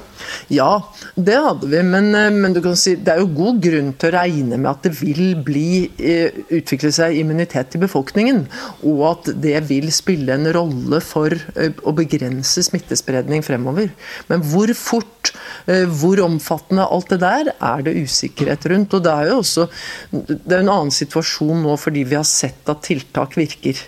Ja, 0.52 0.85
det 1.19 1.35
hadde 1.43 1.67
vi. 1.67 1.81
Men, 1.82 2.12
eh, 2.14 2.31
men, 2.31 2.55
si, 2.79 2.94
det 2.94 3.11
er 3.11 3.23
jo 3.25 3.32
god 3.35 3.58
grunn 3.64 3.91
til 3.99 4.12
å 4.12 4.14
regne 4.14 4.58
med 4.58 4.70
at 4.70 4.87
det 4.87 4.93
vil 5.00 5.35
bli, 5.43 5.91
eh, 5.99 6.31
utvikle 6.46 6.93
seg 6.94 7.19
immunitet 7.19 7.75
i 7.75 7.81
befolkningen. 7.82 8.46
Og 8.85 9.02
at 9.11 9.32
det 9.43 9.64
vil 9.67 9.91
spille 9.91 10.37
en 10.37 10.46
rolle 10.55 11.00
for 11.02 11.31
å 11.35 11.94
begrense 11.96 12.62
smittespredning 12.62 13.43
fremover. 13.43 13.91
Men 14.29 14.43
hvor 14.43 14.73
fort, 14.75 15.32
hvor 15.67 16.20
omfattende 16.20 16.87
alt 16.87 17.08
det 17.08 17.20
der, 17.20 17.50
er 17.61 17.82
det 17.82 17.96
usikkerhet 17.96 18.69
rundt. 18.70 18.94
Og 18.94 19.02
det 19.02 19.11
er 19.11 19.31
jo 19.31 19.41
også 19.41 19.69
det 20.12 20.52
er 20.52 20.61
en 20.61 20.69
annen 20.69 20.94
situasjon 20.94 21.64
nå 21.64 21.75
fordi 21.81 22.05
vi 22.05 22.14
har 22.14 22.29
sett 22.29 22.69
at 22.69 22.85
tiltak 22.85 23.35
virker. 23.35 23.81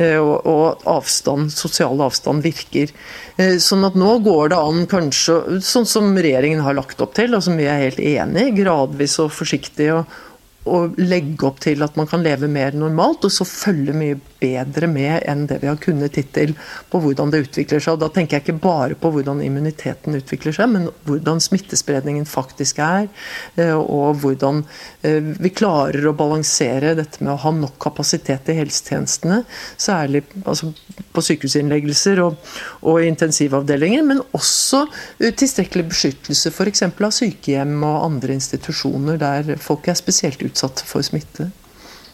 Eh, 0.00 0.16
og 0.16 0.80
avstand, 0.88 1.50
sosial 1.52 2.00
avstand 2.00 2.44
virker. 2.44 2.92
Eh, 3.36 3.58
sånn 3.60 3.84
at 3.84 3.98
nå 4.00 4.14
går 4.24 4.52
det 4.52 4.60
an 4.60 4.86
kanskje, 4.88 5.60
sånn 5.64 5.88
som 5.88 6.14
regjeringen 6.16 6.62
har 6.64 6.78
lagt 6.78 7.02
opp 7.04 7.12
til, 7.18 7.36
og 7.36 7.44
som 7.44 7.60
vi 7.60 7.68
er 7.68 7.82
helt 7.84 8.00
enig 8.00 8.46
i, 8.48 8.54
gradvis 8.62 9.18
og 9.20 9.34
forsiktig 9.36 9.90
å 9.92 10.80
legge 10.96 11.44
opp 11.48 11.60
til 11.64 11.84
at 11.84 11.96
man 12.00 12.08
kan 12.08 12.24
leve 12.24 12.48
mer 12.48 12.76
normalt, 12.76 13.26
og 13.28 13.34
så 13.34 13.44
følge 13.48 13.96
mye 13.96 14.20
bedre 14.40 14.88
med 14.90 15.22
enn 15.28 15.46
det 15.50 15.60
vi 15.62 15.68
har 15.70 15.78
kunnet 15.80 16.16
hittil 16.18 16.54
på 16.90 17.00
hvordan 17.02 17.32
det 17.32 17.42
utvikler 17.44 17.82
seg. 17.82 17.96
Og 17.96 18.02
da 18.02 18.10
tenker 18.12 18.38
jeg 18.38 18.46
ikke 18.46 18.62
bare 18.62 18.96
på 18.98 19.12
hvordan 19.14 19.42
immuniteten 19.44 20.16
utvikler 20.18 20.56
seg, 20.56 20.72
men 20.72 20.88
hvordan 21.08 21.42
smittespredningen 21.42 22.26
faktisk 22.28 22.80
er. 22.84 23.08
Eh, 23.56 23.76
og 23.76 24.20
hvordan 24.24 24.64
eh, 25.06 25.32
vi 25.40 25.52
klarer 25.54 26.08
å 26.08 26.16
balansere 26.16 26.96
dette 26.98 27.22
med 27.24 27.34
å 27.34 27.40
ha 27.44 27.54
nok 27.54 27.78
kapasitet 27.82 28.50
i 28.50 28.58
helsetjenestene. 28.60 29.42
Særlig 29.80 30.24
altså, 30.44 30.72
på 31.14 31.24
sykehusinnleggelser 31.24 32.22
og, 32.24 32.38
og 32.86 33.04
intensivavdelinger, 33.06 34.04
men 34.06 34.24
også 34.36 34.84
eh, 35.20 35.30
tilstrekkelig 35.30 35.88
beskyttelse 35.92 36.52
f.eks. 36.54 36.86
av 36.90 37.14
sykehjem 37.14 37.78
og 37.80 38.04
andre 38.10 38.36
institusjoner 38.38 39.20
der 39.20 39.56
folk 39.60 39.88
er 39.90 39.98
spesielt 39.98 40.42
utsatt 40.46 40.84
for 40.86 41.04
smitte. 41.04 41.50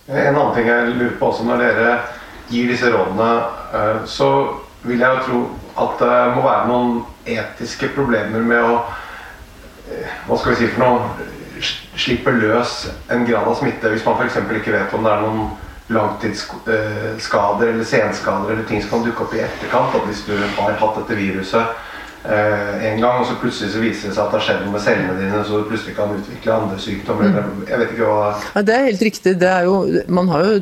En 0.06 0.36
annen 0.36 0.54
ting 0.54 0.68
jeg 0.70 0.94
lurer 0.94 1.16
på 1.18 1.32
også 1.32 1.44
når 1.46 1.62
dere 1.64 1.94
gir 2.46 2.68
disse 2.70 2.90
rådene, 2.94 3.30
eh, 3.74 4.04
så 4.06 4.28
vil 4.86 5.00
jeg 5.02 5.16
jo 5.16 5.24
tro 5.26 5.40
at 5.82 5.96
det 6.02 6.18
må 6.36 6.44
være 6.44 6.68
noen 6.70 6.92
etiske 7.26 7.90
problemer 7.96 8.44
med 8.46 8.62
å 8.62 8.76
eh, 9.90 10.12
Hva 10.28 10.38
skal 10.38 10.54
vi 10.54 10.60
si 10.60 10.68
for 10.70 10.84
noe? 10.84 11.32
Slippe 11.96 12.34
løs 12.36 12.82
en 13.10 13.24
grad 13.24 13.48
av 13.48 13.56
smitte 13.56 13.88
hvis 13.88 14.04
man 14.04 14.18
f.eks. 14.20 14.36
ikke 14.58 14.74
vet 14.74 14.94
om 14.94 15.06
det 15.06 15.12
er 15.14 15.22
noen 15.24 15.46
langtidsskader 15.96 17.70
eller 17.70 17.86
senskader 17.88 18.52
eller 18.52 18.66
ting 18.68 18.82
som 18.82 18.92
kan 18.92 19.06
dukke 19.06 19.24
opp 19.24 19.34
i 19.34 19.42
etterkant. 19.42 19.94
At 19.96 20.06
hvis 20.06 20.22
du 20.28 20.34
har 20.36 20.76
hatt 20.82 20.98
dette 21.00 21.18
viruset 21.18 21.62
eh, 21.62 21.85
en 22.26 23.00
gang, 23.00 23.20
og 23.20 23.26
så 23.28 23.36
plutselig 23.40 23.72
så 23.72 23.82
viser 23.82 24.10
det 24.10 24.16
seg 24.16 24.24
at 24.24 24.32
det 24.32 24.38
har 24.40 24.44
skjedd 24.48 24.64
noe 24.64 24.74
med 24.74 24.82
cellene 24.82 25.16
dine, 25.20 25.42
så 25.46 25.60
du 25.60 25.68
plutselig 25.70 25.94
kan 25.98 26.14
utvikle 26.16 26.56
andre 26.56 26.78
sykdommer. 26.82 27.36
Mm. 27.36 27.62
Jeg 27.68 27.82
vet 27.82 27.94
ikke 27.94 28.08
hva 28.10 28.32
ja, 28.34 28.64
Det 28.66 28.74
er 28.74 28.88
helt 28.88 29.04
riktig. 29.08 29.34
Det 29.40 29.50
er 29.50 29.68
jo, 29.68 29.76
man 30.08 30.32
har 30.32 30.46
jo 30.48 30.58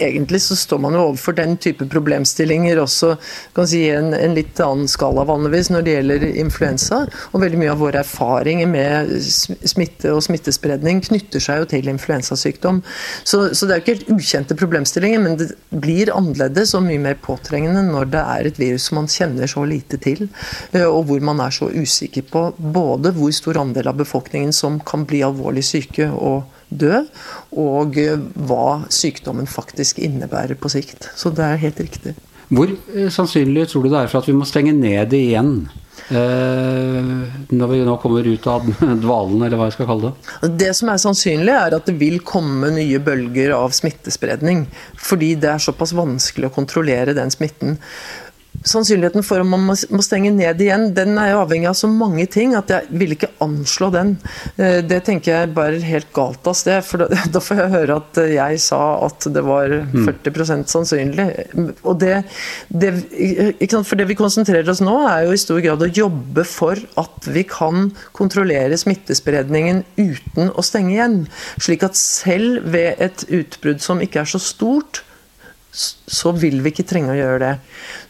egentlig 0.00 0.40
så 0.42 0.56
står 0.58 0.80
man 0.82 0.96
jo 0.96 1.04
overfor 1.08 1.36
den 1.38 1.56
type 1.60 1.86
problemstillinger 1.90 2.80
også 2.82 3.14
kan 3.56 3.68
si 3.70 3.82
en, 3.92 4.12
en 4.16 4.36
litt 4.36 4.60
annen 4.64 4.88
skala 4.90 5.24
vanligvis 5.28 5.70
når 5.72 5.86
det 5.86 5.94
gjelder 5.96 6.26
influensa. 6.42 7.02
Og 7.32 7.44
veldig 7.44 7.60
mye 7.60 7.72
av 7.74 7.82
våre 7.82 8.02
erfaringer 8.02 8.70
med 8.70 9.12
smitte 9.20 10.14
og 10.14 10.22
smittespredning 10.26 11.02
knytter 11.06 11.42
seg 11.42 11.62
jo 11.62 11.70
til 11.74 11.90
influensasykdom. 11.92 12.82
Så, 13.24 13.42
så 13.54 13.66
det 13.66 13.76
er 13.76 13.80
jo 13.80 13.84
ikke 13.84 13.96
helt 13.98 14.12
ukjente 14.16 14.58
problemstillinger, 14.58 15.24
men 15.24 15.38
det 15.40 15.50
blir 15.70 16.12
annerledes 16.14 16.74
og 16.78 16.86
mye 16.86 17.02
mer 17.02 17.18
påtrengende 17.22 17.84
når 17.88 18.12
det 18.14 18.24
er 18.36 18.50
et 18.50 18.60
virus 18.60 18.88
som 18.90 19.00
man 19.00 19.10
kjenner 19.10 19.50
så 19.50 19.64
lite 19.68 20.00
til, 20.02 20.26
eh, 20.72 20.86
og 20.86 21.06
hvor 21.10 21.22
man 21.24 21.42
er 21.44 21.54
så 21.54 21.70
usikker 21.70 22.26
på 22.30 22.46
både 22.58 23.14
hvor 23.16 23.32
stor 23.34 23.60
andel 23.60 23.90
av 23.90 24.00
befolkningen 24.00 24.54
som 24.56 24.80
kan 24.86 25.06
bli 25.08 25.22
alvorlig 25.26 25.64
syke 25.66 26.08
og 26.10 26.59
dø, 26.70 27.02
og 27.58 27.98
hva 28.48 28.80
sykdommen 28.92 29.50
faktisk 29.50 30.00
innebærer 30.02 30.58
på 30.58 30.70
sikt. 30.72 31.10
Så 31.18 31.34
det 31.34 31.46
er 31.46 31.62
helt 31.66 31.82
riktig. 31.82 32.16
Hvor 32.50 32.70
eh, 32.70 33.10
sannsynlig 33.12 33.68
tror 33.70 33.86
du 33.86 33.92
det 33.92 34.00
er 34.00 34.10
for 34.10 34.22
at 34.22 34.30
vi 34.30 34.34
må 34.34 34.48
stenge 34.48 34.74
ned 34.74 35.14
igjen? 35.14 35.54
Eh, 36.10 37.10
når 37.54 37.70
vi 37.70 37.82
nå 37.86 37.94
kommer 38.02 38.26
ut 38.26 38.46
av 38.50 38.66
dvalen, 39.04 39.44
eller 39.44 39.58
hva 39.58 39.68
jeg 39.68 39.76
skal 39.76 39.90
kalle 39.92 40.10
det? 40.10 40.54
Det 40.64 40.72
som 40.78 40.90
er 40.90 41.02
sannsynlig, 41.02 41.54
er 41.54 41.76
at 41.76 41.86
det 41.86 41.94
vil 42.00 42.18
komme 42.26 42.72
nye 42.74 42.98
bølger 43.02 43.54
av 43.54 43.74
smittespredning. 43.76 44.64
Fordi 44.98 45.36
det 45.38 45.52
er 45.52 45.62
såpass 45.62 45.94
vanskelig 45.94 46.50
å 46.50 46.56
kontrollere 46.56 47.14
den 47.18 47.30
smitten. 47.34 47.78
Sannsynligheten 48.66 49.24
for 49.24 49.40
om 49.40 49.48
man 49.54 49.64
må 49.68 50.02
stenge 50.04 50.30
ned 50.34 50.60
igjen, 50.60 50.90
den 50.96 51.16
er 51.20 51.32
jo 51.32 51.40
avhengig 51.44 51.70
av 51.70 51.76
så 51.78 51.88
mange 51.90 52.26
ting 52.30 52.52
at 52.58 52.70
jeg 52.72 52.88
vil 53.00 53.14
ikke 53.14 53.30
anslå 53.44 53.88
den. 53.94 54.12
Eh, 54.60 54.80
det 54.84 55.00
tenker 55.06 55.32
jeg 55.32 55.52
bærer 55.56 55.84
helt 55.86 56.10
galt 56.16 56.46
av 56.50 56.56
sted. 56.58 56.84
For 56.84 57.00
da, 57.02 57.08
da, 57.34 57.42
får 57.44 57.62
jeg 57.62 57.74
høre 57.74 57.98
at 58.02 58.20
jeg 58.34 58.60
sa 58.62 58.80
at 59.06 59.28
det 59.32 59.44
var 59.46 59.72
40% 59.94 60.72
sannsynlig. 60.72 61.28
Og 61.80 62.00
det, 62.02 62.20
det, 62.68 62.92
for 63.78 64.00
det 64.00 64.08
vi 64.10 64.18
konsentrerer 64.18 64.68
oss 64.72 64.84
nå, 64.84 64.96
er 65.08 65.26
jo 65.26 65.36
i 65.36 65.40
stor 65.40 65.62
grad 65.64 65.84
å 65.84 65.92
jobbe 66.02 66.44
for 66.48 66.80
at 67.00 67.30
vi 67.32 67.46
kan 67.48 67.90
kontrollere 68.16 68.78
smittespredningen 68.80 69.84
uten 69.96 70.52
å 70.52 70.64
stenge 70.66 70.96
igjen. 70.98 71.20
Slik 71.60 71.86
at 71.86 71.98
selv 71.98 72.68
ved 72.74 73.00
et 73.00 73.24
utbrudd 73.28 73.80
som 73.84 74.02
ikke 74.04 74.24
er 74.24 74.34
så 74.34 74.40
stort, 74.42 75.04
så 75.72 76.32
vil 76.34 76.60
vi 76.64 76.72
ikke 76.72 76.86
trenge 76.88 77.12
å 77.14 77.18
gjøre 77.18 77.40
det. 77.44 77.52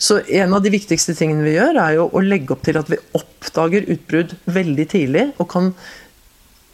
Så 0.01 0.21
en 0.41 0.55
av 0.57 0.65
de 0.65 0.73
viktigste 0.73 1.15
tingene 1.19 1.45
vi 1.45 1.57
gjør, 1.59 1.77
er 1.83 1.97
jo 1.99 2.07
å 2.09 2.23
legge 2.25 2.55
opp 2.55 2.63
til 2.67 2.79
at 2.81 2.89
vi 2.91 3.01
oppdager 3.17 3.89
utbrudd 3.93 4.37
veldig 4.49 4.87
tidlig, 4.95 5.27
og 5.39 5.51
kan 5.53 5.75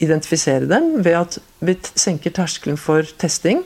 identifisere 0.02 0.68
dem 0.68 1.00
ved 1.02 1.16
at 1.18 1.38
vi 1.64 1.74
senker 1.96 2.34
terskelen 2.36 2.78
for 2.80 3.06
testing. 3.18 3.64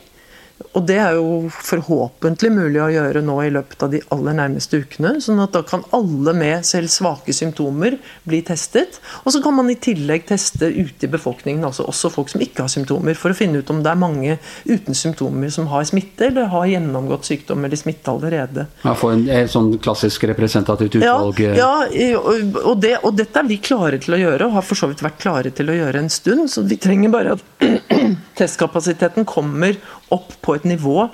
Og 0.76 0.84
det 0.86 0.98
er 1.02 1.16
jo 1.16 1.48
forhåpentlig 1.50 2.50
mulig 2.54 2.80
å 2.82 2.90
gjøre 2.92 3.22
nå 3.24 3.36
i 3.42 3.50
løpet 3.52 3.80
av 3.82 3.90
de 3.94 4.00
aller 4.14 4.36
nærmeste 4.38 4.82
ukene. 4.84 5.16
sånn 5.20 5.40
at 5.42 5.54
da 5.56 5.62
kan 5.66 5.82
alle 5.96 6.34
med 6.36 6.66
selv 6.68 6.92
svake 6.92 7.34
symptomer 7.34 7.96
bli 8.28 8.42
testet. 8.46 9.00
Og 9.24 9.32
så 9.34 9.42
kan 9.42 9.56
man 9.56 9.70
i 9.72 9.78
tillegg 9.80 10.28
teste 10.28 10.68
ute 10.68 11.08
i 11.08 11.10
befolkningen, 11.10 11.64
altså 11.66 11.86
også 11.90 12.12
folk 12.12 12.30
som 12.30 12.44
ikke 12.44 12.66
har 12.66 12.72
symptomer, 12.72 13.18
for 13.18 13.32
å 13.32 13.38
finne 13.38 13.62
ut 13.62 13.72
om 13.72 13.82
det 13.82 13.90
er 13.90 13.98
mange 14.00 14.36
uten 14.68 14.94
symptomer 14.96 15.50
som 15.50 15.66
har 15.72 15.86
smitte, 15.88 16.28
eller 16.28 16.50
har 16.52 16.68
gjennomgått 16.70 17.30
sykdom 17.30 17.64
eller 17.66 17.80
smitte 17.80 18.12
allerede. 18.12 18.66
Ja, 18.84 18.94
Få 19.00 19.14
en, 19.14 19.26
en 19.32 19.50
sånn 19.50 19.72
klassisk 19.82 20.28
representativt 20.30 21.00
utvalg? 21.00 21.40
Ja, 21.40 21.72
ja 21.88 22.20
og, 22.20 22.76
det, 22.82 22.96
og, 23.00 23.14
dette 23.18 23.42
er 23.42 23.48
vi 23.48 23.58
klare 23.64 23.98
til 24.02 24.14
å 24.14 24.20
gjøre, 24.20 24.46
og 24.46 24.58
har 24.58 24.66
for 24.66 24.78
så 24.78 24.90
vidt 24.90 25.02
vært 25.04 25.18
klare 25.22 25.54
til 25.56 25.72
å 25.72 25.78
gjøre 25.80 26.04
en 26.04 26.12
stund. 26.12 26.46
Så 26.52 26.62
vi 26.68 26.78
trenger 26.80 27.12
bare 27.12 27.38
at 27.38 27.66
testkapasiteten 28.40 29.26
kommer 29.28 29.78
opp 30.10 30.34
på 30.42 30.58
et 30.58 30.68
nivå 30.68 31.08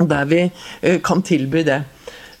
der 0.00 0.24
vi 0.24 0.42
eh, 0.80 1.00
kan 1.04 1.22
tilby 1.22 1.64
det. 1.66 1.82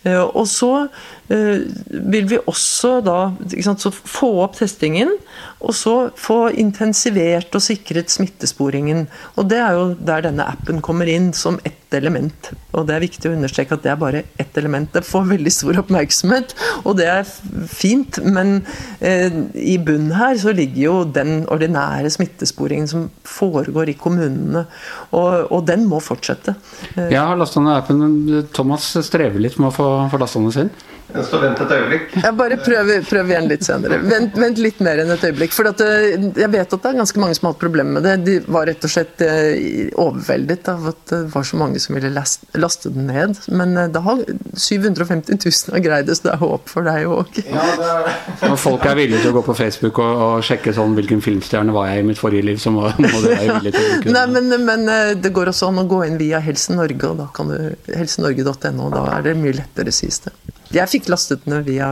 Eh, 0.02 0.22
og 0.22 0.48
så 0.48 0.88
vil 1.32 2.26
vi 2.28 2.38
også 2.50 2.98
da 3.04 3.18
sant, 3.64 3.84
få 3.92 4.30
opp 4.44 4.58
testingen, 4.58 5.14
og 5.62 5.74
så 5.76 5.94
få 6.18 6.50
intensivert 6.58 7.54
og 7.54 7.62
sikret 7.64 8.12
smittesporingen. 8.12 9.06
Og 9.38 9.48
Det 9.48 9.60
er 9.62 9.78
jo 9.78 9.84
der 9.94 10.26
denne 10.26 10.46
appen 10.50 10.82
kommer 10.84 11.08
inn 11.08 11.32
som 11.32 11.58
ett 11.64 11.94
element. 11.94 12.50
Og 12.72 12.86
Det 12.86 12.94
er 12.94 13.04
viktig 13.04 13.30
å 13.30 13.34
understreke 13.36 13.76
at 13.76 13.84
det 13.84 13.92
er 13.92 14.00
bare 14.00 14.24
ett 14.40 14.58
element. 14.58 14.92
Det 14.92 15.04
får 15.06 15.30
veldig 15.30 15.52
stor 15.52 15.80
oppmerksomhet, 15.84 16.54
og 16.84 16.96
det 16.98 17.08
er 17.08 17.24
fint. 17.70 18.18
Men 18.24 18.64
eh, 19.00 19.30
i 19.54 19.78
bunnen 19.78 20.12
her 20.18 20.36
så 20.40 20.52
ligger 20.56 20.82
jo 20.82 20.96
den 21.04 21.44
ordinære 21.46 22.10
smittesporingen 22.12 22.90
som 22.90 23.10
foregår 23.24 23.92
i 23.92 23.98
kommunene. 23.98 24.66
Og, 25.12 25.52
og 25.52 25.66
den 25.68 25.86
må 25.88 26.02
fortsette. 26.02 26.56
Jeg 26.96 27.20
har 27.20 27.38
lasta 27.38 27.62
ned 27.62 27.76
appen. 27.76 28.48
Thomas 28.52 28.90
strever 29.06 29.40
litt 29.40 29.60
med 29.60 29.70
å 29.70 29.76
få, 29.76 29.92
få 30.10 30.20
lasta 30.20 30.42
ned 30.42 30.58
sin. 30.58 30.74
Den 31.12 31.26
står 31.26 31.42
vent 31.44 31.60
et 31.60 31.72
øyeblikk. 31.76 32.14
Jeg 32.22 32.36
bare 32.38 32.56
prøv, 32.62 32.90
prøv 33.08 33.30
igjen 33.32 33.48
litt 33.50 33.66
senere. 33.66 33.98
Vent, 34.06 34.36
vent, 34.38 34.60
litt 34.62 34.78
mer 34.84 35.02
enn 35.02 35.12
et 35.12 35.24
øyeblikk. 35.28 35.52
For 35.52 35.68
at, 35.68 35.82
eh, 35.84 36.14
jeg 36.40 36.48
vet 36.52 36.72
at 36.76 36.84
det 36.86 36.90
er 36.90 36.98
ganske 37.00 37.20
mange 37.20 37.36
som 37.36 37.48
har 37.48 37.54
hatt 37.54 37.62
problemer 37.62 37.98
med 37.98 38.06
det. 38.06 38.14
De 38.24 38.36
var 38.52 38.68
rett 38.70 38.86
og 38.86 38.92
slett 38.92 39.24
eh, 39.26 39.90
overveldet 40.00 40.70
av 40.72 40.86
at 40.92 41.02
det 41.12 41.20
var 41.34 41.44
så 41.48 41.60
mange 41.60 41.82
som 41.82 41.98
ville 41.98 42.12
laste 42.12 42.92
den 42.94 43.10
ned. 43.10 43.42
Men 43.52 43.76
det 43.92 44.02
har 44.06 44.22
750 44.56 45.36
000 45.36 45.76
har 45.76 45.84
greid 45.84 46.08
det, 46.08 46.16
så 46.16 46.28
det 46.28 46.32
er 46.36 46.42
håp 46.42 46.72
for 46.72 46.88
deg 46.88 47.10
òg. 47.12 47.42
Ja, 47.52 47.66
Når 48.46 48.56
folk 48.60 48.88
er 48.88 48.96
villige 48.96 49.20
til 49.22 49.34
å 49.34 49.36
gå 49.40 49.44
på 49.50 49.56
Facebook 49.58 50.00
og, 50.02 50.24
og 50.26 50.46
sjekke 50.46 50.72
sånn 50.76 50.96
hvilken 50.96 51.20
filmstjerne 51.24 51.74
var 51.76 51.90
jeg 51.92 52.06
i 52.06 52.08
mitt 52.08 52.20
forrige 52.20 52.48
liv, 52.48 52.62
så 52.62 52.72
må, 52.72 52.88
må 52.96 53.22
det 53.24 53.36
være 53.36 53.58
villig 53.58 53.74
til 53.76 53.82
å 53.82 53.92
bruke 53.92 54.16
Nei, 54.16 54.24
men, 54.32 54.56
men, 54.64 54.88
det 55.22 55.32
går 55.34 55.52
også 55.52 55.68
an 55.68 55.84
å 55.84 55.86
gå 55.88 56.02
inn 56.08 56.18
via 56.20 56.40
Helse 56.42 56.74
Norge, 56.76 57.12
og 57.12 57.20
da 57.20 57.28
kan 57.36 57.52
du 57.52 57.92
helsenorge.no. 57.92 58.90
Da 58.92 59.06
er 59.18 59.28
det 59.28 59.38
mye 59.40 59.60
lettere, 59.60 59.92
sies 59.94 60.22
det. 60.24 60.34
Jeg 60.72 60.90
fikk 60.90 61.10
lastet 61.12 61.44
den 61.46 61.62
via 61.66 61.88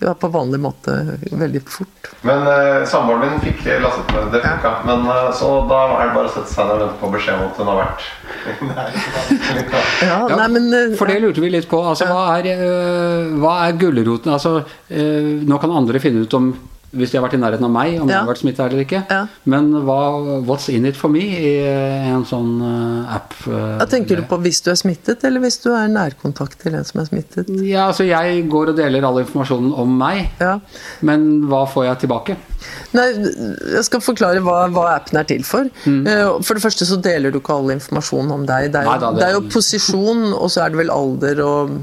ja, 0.00 0.12
på 0.16 0.30
vanlig 0.32 0.60
måte 0.62 0.94
veldig 1.30 1.62
fort. 1.68 2.10
Men 2.26 2.46
eh, 2.50 2.84
samboeren 2.88 3.26
min 3.26 3.42
fikk 3.44 3.64
lastet 3.82 4.12
den, 4.14 4.30
det 4.34 4.42
funka. 4.44 4.72
Ja. 4.72 4.84
Men 4.86 5.08
uh, 5.08 5.32
så 5.36 5.50
da 5.70 5.80
er 5.96 6.08
det 6.08 6.14
bare 6.16 6.30
å 6.30 6.34
sette 6.34 6.52
seg 6.52 6.68
ned 6.68 6.76
og 6.76 6.82
vente 6.84 7.00
på 7.00 7.10
beskjed 7.14 7.36
om 7.36 7.44
at 7.46 7.60
hun 7.60 7.70
har 7.70 7.78
vært 7.82 8.00
ja, 10.10 10.20
nei, 10.32 10.48
men, 10.56 10.70
uh, 10.72 10.96
For 10.98 11.10
det 11.10 11.20
lurte 11.24 11.44
vi 11.44 11.52
litt 11.52 11.68
på. 11.70 11.82
Altså, 11.82 12.08
hva 12.10 12.38
er, 12.38 12.50
uh, 12.60 13.36
hva 13.42 13.58
er 13.66 13.76
gulroten? 13.80 14.32
Altså, 14.36 14.58
nå 14.86 15.60
kan 15.62 15.74
andre 15.74 16.00
finne 16.02 16.24
ut 16.26 16.38
om 16.38 16.52
hvis 16.96 17.12
de 17.12 17.18
har 17.18 17.24
vært 17.26 17.36
i 17.36 17.40
nærheten 17.40 17.66
av 17.66 17.72
meg, 17.72 17.96
om 18.00 18.08
ja. 18.08 18.16
jeg 18.16 18.24
har 18.24 18.30
vært 18.30 18.42
smitta 18.42 18.66
eller 18.66 18.82
ikke. 18.84 19.02
Ja. 19.10 19.20
Men 19.48 19.70
hva, 19.86 19.98
what's 20.48 20.68
in 20.72 20.88
it 20.88 20.98
for 20.98 21.12
me 21.12 21.24
i 21.24 21.52
en 22.10 22.24
sånn 22.28 22.54
uh, 22.62 23.16
app? 23.16 23.36
Uh, 23.46 23.82
tenker 23.90 24.20
du 24.20 24.26
på 24.28 24.38
hvis 24.44 24.62
du 24.64 24.70
er 24.72 24.78
smittet, 24.80 25.24
eller 25.28 25.44
hvis 25.44 25.60
du 25.64 25.70
er 25.76 25.90
nærkontakt 25.92 26.58
til 26.62 26.78
en 26.78 26.86
som 26.88 27.02
er 27.02 27.10
smittet? 27.10 27.50
Ja, 27.62 27.88
altså 27.90 28.06
Jeg 28.08 28.46
går 28.52 28.72
og 28.72 28.80
deler 28.80 29.06
all 29.06 29.20
informasjonen 29.22 29.74
om 29.76 29.96
meg, 30.00 30.26
ja. 30.42 30.56
men 31.06 31.26
hva 31.50 31.64
får 31.70 31.90
jeg 31.90 32.02
tilbake? 32.06 32.38
Nei, 32.96 33.06
Jeg 33.76 33.84
skal 33.86 34.02
forklare 34.04 34.42
hva, 34.44 34.64
hva 34.72 34.88
appen 34.96 35.20
er 35.20 35.28
til 35.28 35.44
for. 35.46 35.68
Mm. 35.84 36.02
Uh, 36.06 36.40
for 36.46 36.56
det 36.56 36.64
første 36.64 36.88
så 36.88 36.98
deler 37.02 37.34
du 37.34 37.40
ikke 37.42 37.56
all 37.56 37.74
informasjon 37.76 38.32
om 38.38 38.48
deg. 38.48 38.72
Det 38.72 38.82
er, 38.82 38.90
Nei, 38.90 38.98
da, 39.02 39.12
det, 39.12 39.22
det 39.22 39.28
er 39.30 39.38
jo 39.38 39.46
posisjon, 39.52 40.26
og 40.32 40.50
så 40.52 40.64
er 40.64 40.74
det 40.74 40.84
vel 40.84 40.92
alder 40.94 41.44
og 41.46 41.78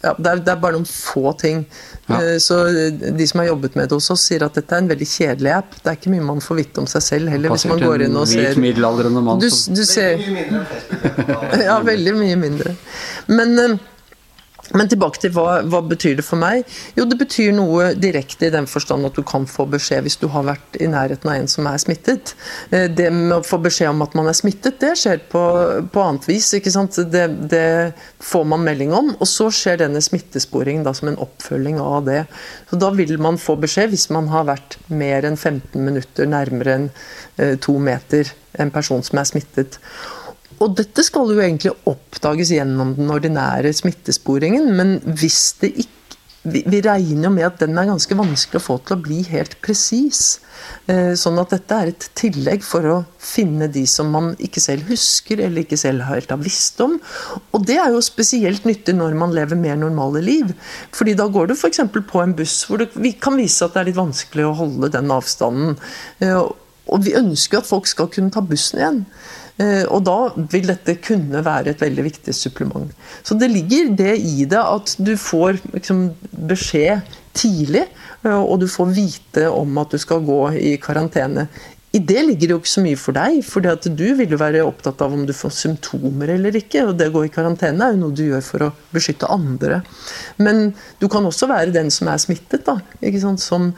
ja, 0.00 0.14
det, 0.16 0.30
er, 0.30 0.38
det, 0.40 0.48
er, 0.48 0.60
bare 0.62 0.78
noen 0.78 0.88
få 0.88 1.34
ting. 1.36 1.64
Ja. 2.06 2.16
Eh, 2.22 2.38
så 2.40 2.62
De 3.00 3.26
som 3.28 3.42
har 3.42 3.50
jobbet 3.50 3.76
med 3.76 3.90
det 3.90 3.98
hos 3.98 4.08
oss, 4.14 4.24
sier 4.30 4.46
at 4.46 4.56
dette 4.56 4.72
er 4.72 4.84
en 4.84 4.88
veldig 4.88 5.08
kjedelig 5.08 5.52
app. 5.58 5.76
Det 5.76 5.92
er 5.92 5.98
ikke 5.98 6.12
mye 6.14 6.24
man 6.30 6.40
får 6.44 6.60
vite 6.62 6.80
om 6.80 6.88
seg 6.88 7.04
selv 7.04 7.34
heller. 7.34 7.52
hvis 7.52 7.66
man 7.68 7.84
går 7.84 8.06
inn 8.06 8.16
og 8.16 8.28
ser... 8.30 8.56
middelaldrende 8.60 9.24
mann. 9.26 9.42
Du, 9.42 9.48
du 9.48 9.84
ser... 9.84 10.16
Veldig 10.16 10.32
mye 10.32 10.48
mindre 10.48 10.64
enn 10.64 10.68
Facebook. 10.72 11.62
ja, 11.68 11.78
veldig 11.90 12.16
mye 12.16 12.40
mindre. 12.46 12.74
Men 13.28 13.56
eh, 13.60 13.76
men 14.76 14.90
tilbake 14.90 15.20
til 15.22 15.32
hva, 15.34 15.60
hva, 15.66 15.80
betyr 15.86 16.16
det 16.18 16.24
for 16.26 16.40
meg? 16.40 16.68
Jo, 16.96 17.06
det 17.08 17.18
betyr 17.20 17.52
noe 17.56 17.90
direkte 17.98 18.48
i 18.48 18.52
den 18.54 18.68
forstand 18.70 19.08
at 19.08 19.16
du 19.18 19.24
kan 19.26 19.46
få 19.50 19.66
beskjed 19.70 20.06
hvis 20.06 20.18
du 20.20 20.28
har 20.30 20.46
vært 20.46 20.78
i 20.80 20.88
nærheten 20.90 21.30
av 21.30 21.38
en 21.40 21.50
som 21.50 21.66
er 21.70 21.80
smittet. 21.82 22.34
Eh, 22.70 22.86
det 22.86 23.08
med 23.14 23.38
å 23.38 23.46
få 23.46 23.60
beskjed 23.62 23.90
om 23.92 24.04
at 24.06 24.14
man 24.18 24.30
er 24.30 24.38
smittet, 24.38 24.78
det 24.82 24.92
skjer 25.00 25.22
på, 25.32 25.42
på 25.90 26.04
annet 26.04 26.28
vis. 26.30 26.52
ikke 26.56 26.72
sant? 26.74 26.98
Det, 27.10 27.26
det, 27.50 27.66
får 28.20 28.44
man 28.46 28.64
melding 28.66 28.92
om, 28.94 29.14
og 29.16 29.28
så 29.28 29.48
skjer 29.54 29.80
denne 29.80 30.02
smittesporingen 30.04 30.84
da, 30.86 30.92
som 30.96 31.10
en 31.10 31.18
oppfølging 31.20 31.80
av 31.82 32.04
det. 32.06 32.20
Så 32.70 32.78
Da 32.80 32.92
vil 32.94 33.16
man 33.22 33.40
få 33.40 33.56
beskjed 33.60 33.90
hvis 33.94 34.10
man 34.14 34.30
har 34.30 34.46
vært 34.50 34.78
mer 34.92 35.26
enn 35.26 35.38
15 35.38 35.80
minutter 35.80 36.28
nærmere 36.30 36.76
enn 36.76 36.88
eh, 37.40 37.56
to 37.60 37.78
meter 37.82 38.30
en 38.60 38.72
person 38.74 39.02
som 39.06 39.20
er 39.20 39.28
smittet. 39.28 39.78
Og 40.60 40.74
dette 40.76 41.04
skal 41.06 41.30
jo 41.32 41.40
egentlig 41.40 41.72
oppdages 41.88 42.52
gjennom 42.52 42.92
den 42.98 43.08
ordinære 43.12 43.72
smittesporingen, 43.76 44.68
men 44.76 44.98
hvis 45.16 45.40
det 45.62 45.72
ikke 45.84 46.00
vi, 46.42 46.80
regner 46.80 47.26
jo 47.26 47.30
med 47.34 47.44
at 47.44 47.58
den 47.60 47.76
er 47.76 47.88
ganske 47.90 48.16
vanskelig 48.16 48.62
å 48.62 48.64
få 48.64 48.76
til 48.80 48.96
å 48.96 49.02
bli 49.04 49.18
helt 49.28 49.58
presis. 49.60 50.38
Eh, 50.88 51.12
sånn 51.18 51.36
at 51.40 51.52
dette 51.52 51.76
er 51.76 51.90
et 51.90 52.06
tillegg 52.16 52.64
for 52.64 52.86
å 52.88 52.94
finne 53.20 53.68
de 53.68 53.82
som 53.88 54.08
man 54.08 54.30
ikke 54.40 54.62
selv 54.64 54.88
husker 54.88 55.42
eller 55.44 55.66
ikke 55.66 55.76
selv 55.80 56.06
helt 56.08 56.32
har 56.32 56.40
visst 56.40 56.80
om. 56.80 56.96
Og 57.52 57.66
det 57.68 57.76
er 57.82 57.92
jo 57.92 58.00
spesielt 58.04 58.64
nyttig 58.68 58.96
når 58.96 59.18
man 59.20 59.36
lever 59.36 59.60
mer 59.60 59.76
normale 59.80 60.24
liv. 60.24 60.54
Fordi 60.96 61.16
da 61.18 61.28
går 61.28 61.50
du 61.50 61.56
f.eks. 61.58 61.84
på 61.92 62.24
en 62.24 62.34
buss 62.38 62.62
hvor 62.68 62.80
det 62.80 63.14
kan 63.20 63.36
vise 63.36 63.66
at 63.66 63.76
det 63.76 63.82
er 63.82 63.90
litt 63.90 64.00
vanskelig 64.00 64.48
å 64.48 64.56
holde 64.62 64.92
den 64.96 65.12
avstanden. 65.12 65.76
Eh, 66.24 66.40
og 66.90 67.04
vi 67.04 67.12
ønsker 67.20 67.58
jo 67.58 67.62
at 67.62 67.68
folk 67.68 67.86
skal 67.86 68.08
kunne 68.10 68.32
ta 68.32 68.40
bussen 68.42 68.80
igjen. 68.80 69.04
Eh, 69.60 69.84
og 69.92 70.04
da 70.06 70.18
vil 70.52 70.68
dette 70.70 70.96
kunne 71.04 71.42
være 71.44 71.74
et 71.74 71.82
veldig 71.82 72.04
viktig 72.06 72.34
supplement. 72.36 72.92
Så 73.26 73.36
det 73.36 73.50
ligger 73.52 73.92
det 73.98 74.14
i 74.16 74.46
det 74.48 74.60
at 74.60 74.94
du 74.98 75.12
får 75.20 75.60
liksom, 75.74 76.06
beskjed 76.48 77.02
tidlig, 77.36 77.84
eh, 78.24 78.40
og 78.40 78.62
du 78.62 78.68
får 78.70 78.94
vite 78.96 79.48
om 79.52 79.82
at 79.82 79.92
du 79.92 80.00
skal 80.00 80.24
gå 80.24 80.40
i 80.56 80.76
karantene. 80.80 81.48
I 81.90 81.98
det 81.98 82.20
ligger 82.22 82.46
det 82.46 82.54
jo 82.54 82.58
ikke 82.60 82.70
så 82.70 82.82
mye 82.84 82.98
for 83.00 83.16
deg, 83.16 83.40
for 83.42 83.66
du 83.66 84.04
vil 84.14 84.30
jo 84.30 84.38
være 84.38 84.62
opptatt 84.62 85.00
av 85.02 85.14
om 85.14 85.24
du 85.26 85.32
får 85.34 85.50
symptomer 85.56 86.30
eller 86.36 86.54
ikke. 86.60 86.84
Og 86.86 86.92
det 86.98 87.08
å 87.10 87.14
gå 87.16 87.24
i 87.26 87.32
karantene 87.34 87.82
er 87.88 87.96
jo 87.96 88.02
noe 88.04 88.14
du 88.14 88.22
gjør 88.28 88.44
for 88.46 88.66
å 88.68 88.70
beskytte 88.94 89.30
andre. 89.30 89.80
Men 90.38 90.70
du 91.02 91.08
kan 91.10 91.26
også 91.26 91.48
være 91.50 91.74
den 91.74 91.90
som 91.90 92.12
er 92.12 92.22
smittet, 92.22 92.68
da, 92.68 92.78
som 93.42 93.72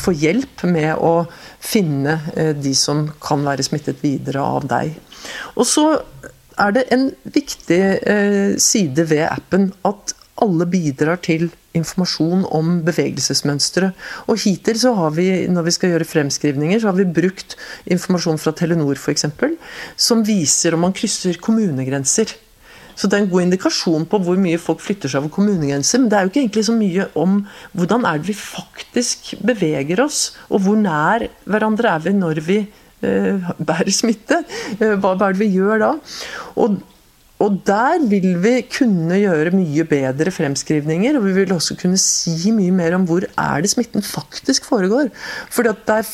får 0.00 0.16
hjelp 0.16 0.64
med 0.72 0.94
å 0.96 1.12
finne 1.60 2.16
eh, 2.36 2.54
de 2.56 2.72
som 2.72 3.04
kan 3.20 3.44
være 3.44 3.66
smittet 3.66 4.00
videre 4.00 4.40
av 4.40 4.64
deg. 4.70 4.96
Og 5.60 5.68
så 5.68 5.90
er 6.58 6.72
det 6.74 6.88
en 6.94 7.10
viktig 7.36 7.82
eh, 8.00 8.56
side 8.56 9.04
ved 9.12 9.26
appen 9.28 9.74
at 9.86 10.16
alle 10.44 10.66
bidrar 10.70 11.20
til 11.24 11.48
informasjon 11.76 12.44
om 12.54 12.80
bevegelsesmønstre. 12.86 13.92
Og 14.30 14.40
hittil 14.42 14.78
så 14.80 14.94
har 14.96 15.14
vi, 15.16 15.28
når 15.50 15.68
vi 15.68 15.76
skal 15.76 15.94
gjøre 15.94 16.08
fremskrivninger, 16.08 16.80
så 16.80 16.90
har 16.90 16.98
vi 16.98 17.08
brukt 17.20 17.56
informasjon 17.90 18.40
fra 18.42 18.54
Telenor 18.56 18.98
f.eks. 18.98 19.26
som 19.96 20.24
viser 20.26 20.76
om 20.76 20.86
man 20.86 20.96
krysser 20.96 21.40
kommunegrenser. 21.42 22.34
Så 22.98 23.06
det 23.06 23.14
er 23.14 23.24
en 23.24 23.30
god 23.30 23.44
indikasjon 23.46 24.08
på 24.10 24.18
hvor 24.26 24.38
mye 24.42 24.58
folk 24.58 24.82
flytter 24.82 25.10
seg 25.10 25.22
over 25.22 25.34
kommunegrenser. 25.36 26.02
Men 26.02 26.10
det 26.10 26.18
er 26.18 26.26
jo 26.26 26.32
ikke 26.32 26.42
egentlig 26.42 26.66
så 26.66 26.74
mye 26.74 27.06
om 27.22 27.38
hvordan 27.78 28.06
er 28.10 28.18
det 28.18 28.32
vi 28.32 28.36
faktisk 28.38 29.36
beveger 29.46 30.02
oss, 30.02 30.32
og 30.50 30.64
hvor 30.64 30.78
nær 30.80 31.28
hverandre 31.46 31.94
er 31.94 32.04
vi 32.08 32.14
når 32.18 32.42
vi 32.48 32.58
uh, 32.66 33.50
bærer 33.70 33.94
smitte. 33.94 34.42
Hva, 34.80 35.14
hva, 35.14 35.28
er 35.28 35.36
det 35.36 35.44
vi 35.44 35.52
gjør 35.54 35.84
da? 35.84 35.92
Og, 36.58 36.80
og 37.38 37.60
der 37.66 38.02
vil 38.10 38.32
vi 38.42 38.54
kunne 38.66 39.20
gjøre 39.20 39.54
mye 39.54 39.84
bedre 39.86 40.32
fremskrivninger, 40.34 41.18
og 41.18 41.26
vi 41.28 41.36
vil 41.36 41.54
også 41.54 41.76
kunne 41.78 41.98
si 42.02 42.50
mye 42.54 42.74
mer 42.74 42.96
om 42.96 43.06
hvor 43.06 43.26
er 43.30 43.62
det 43.62 43.70
smitten 43.70 44.02
faktisk 44.02 44.66
foregår. 44.66 45.12
For 45.54 45.62
der, 45.62 45.76
er 45.94 46.08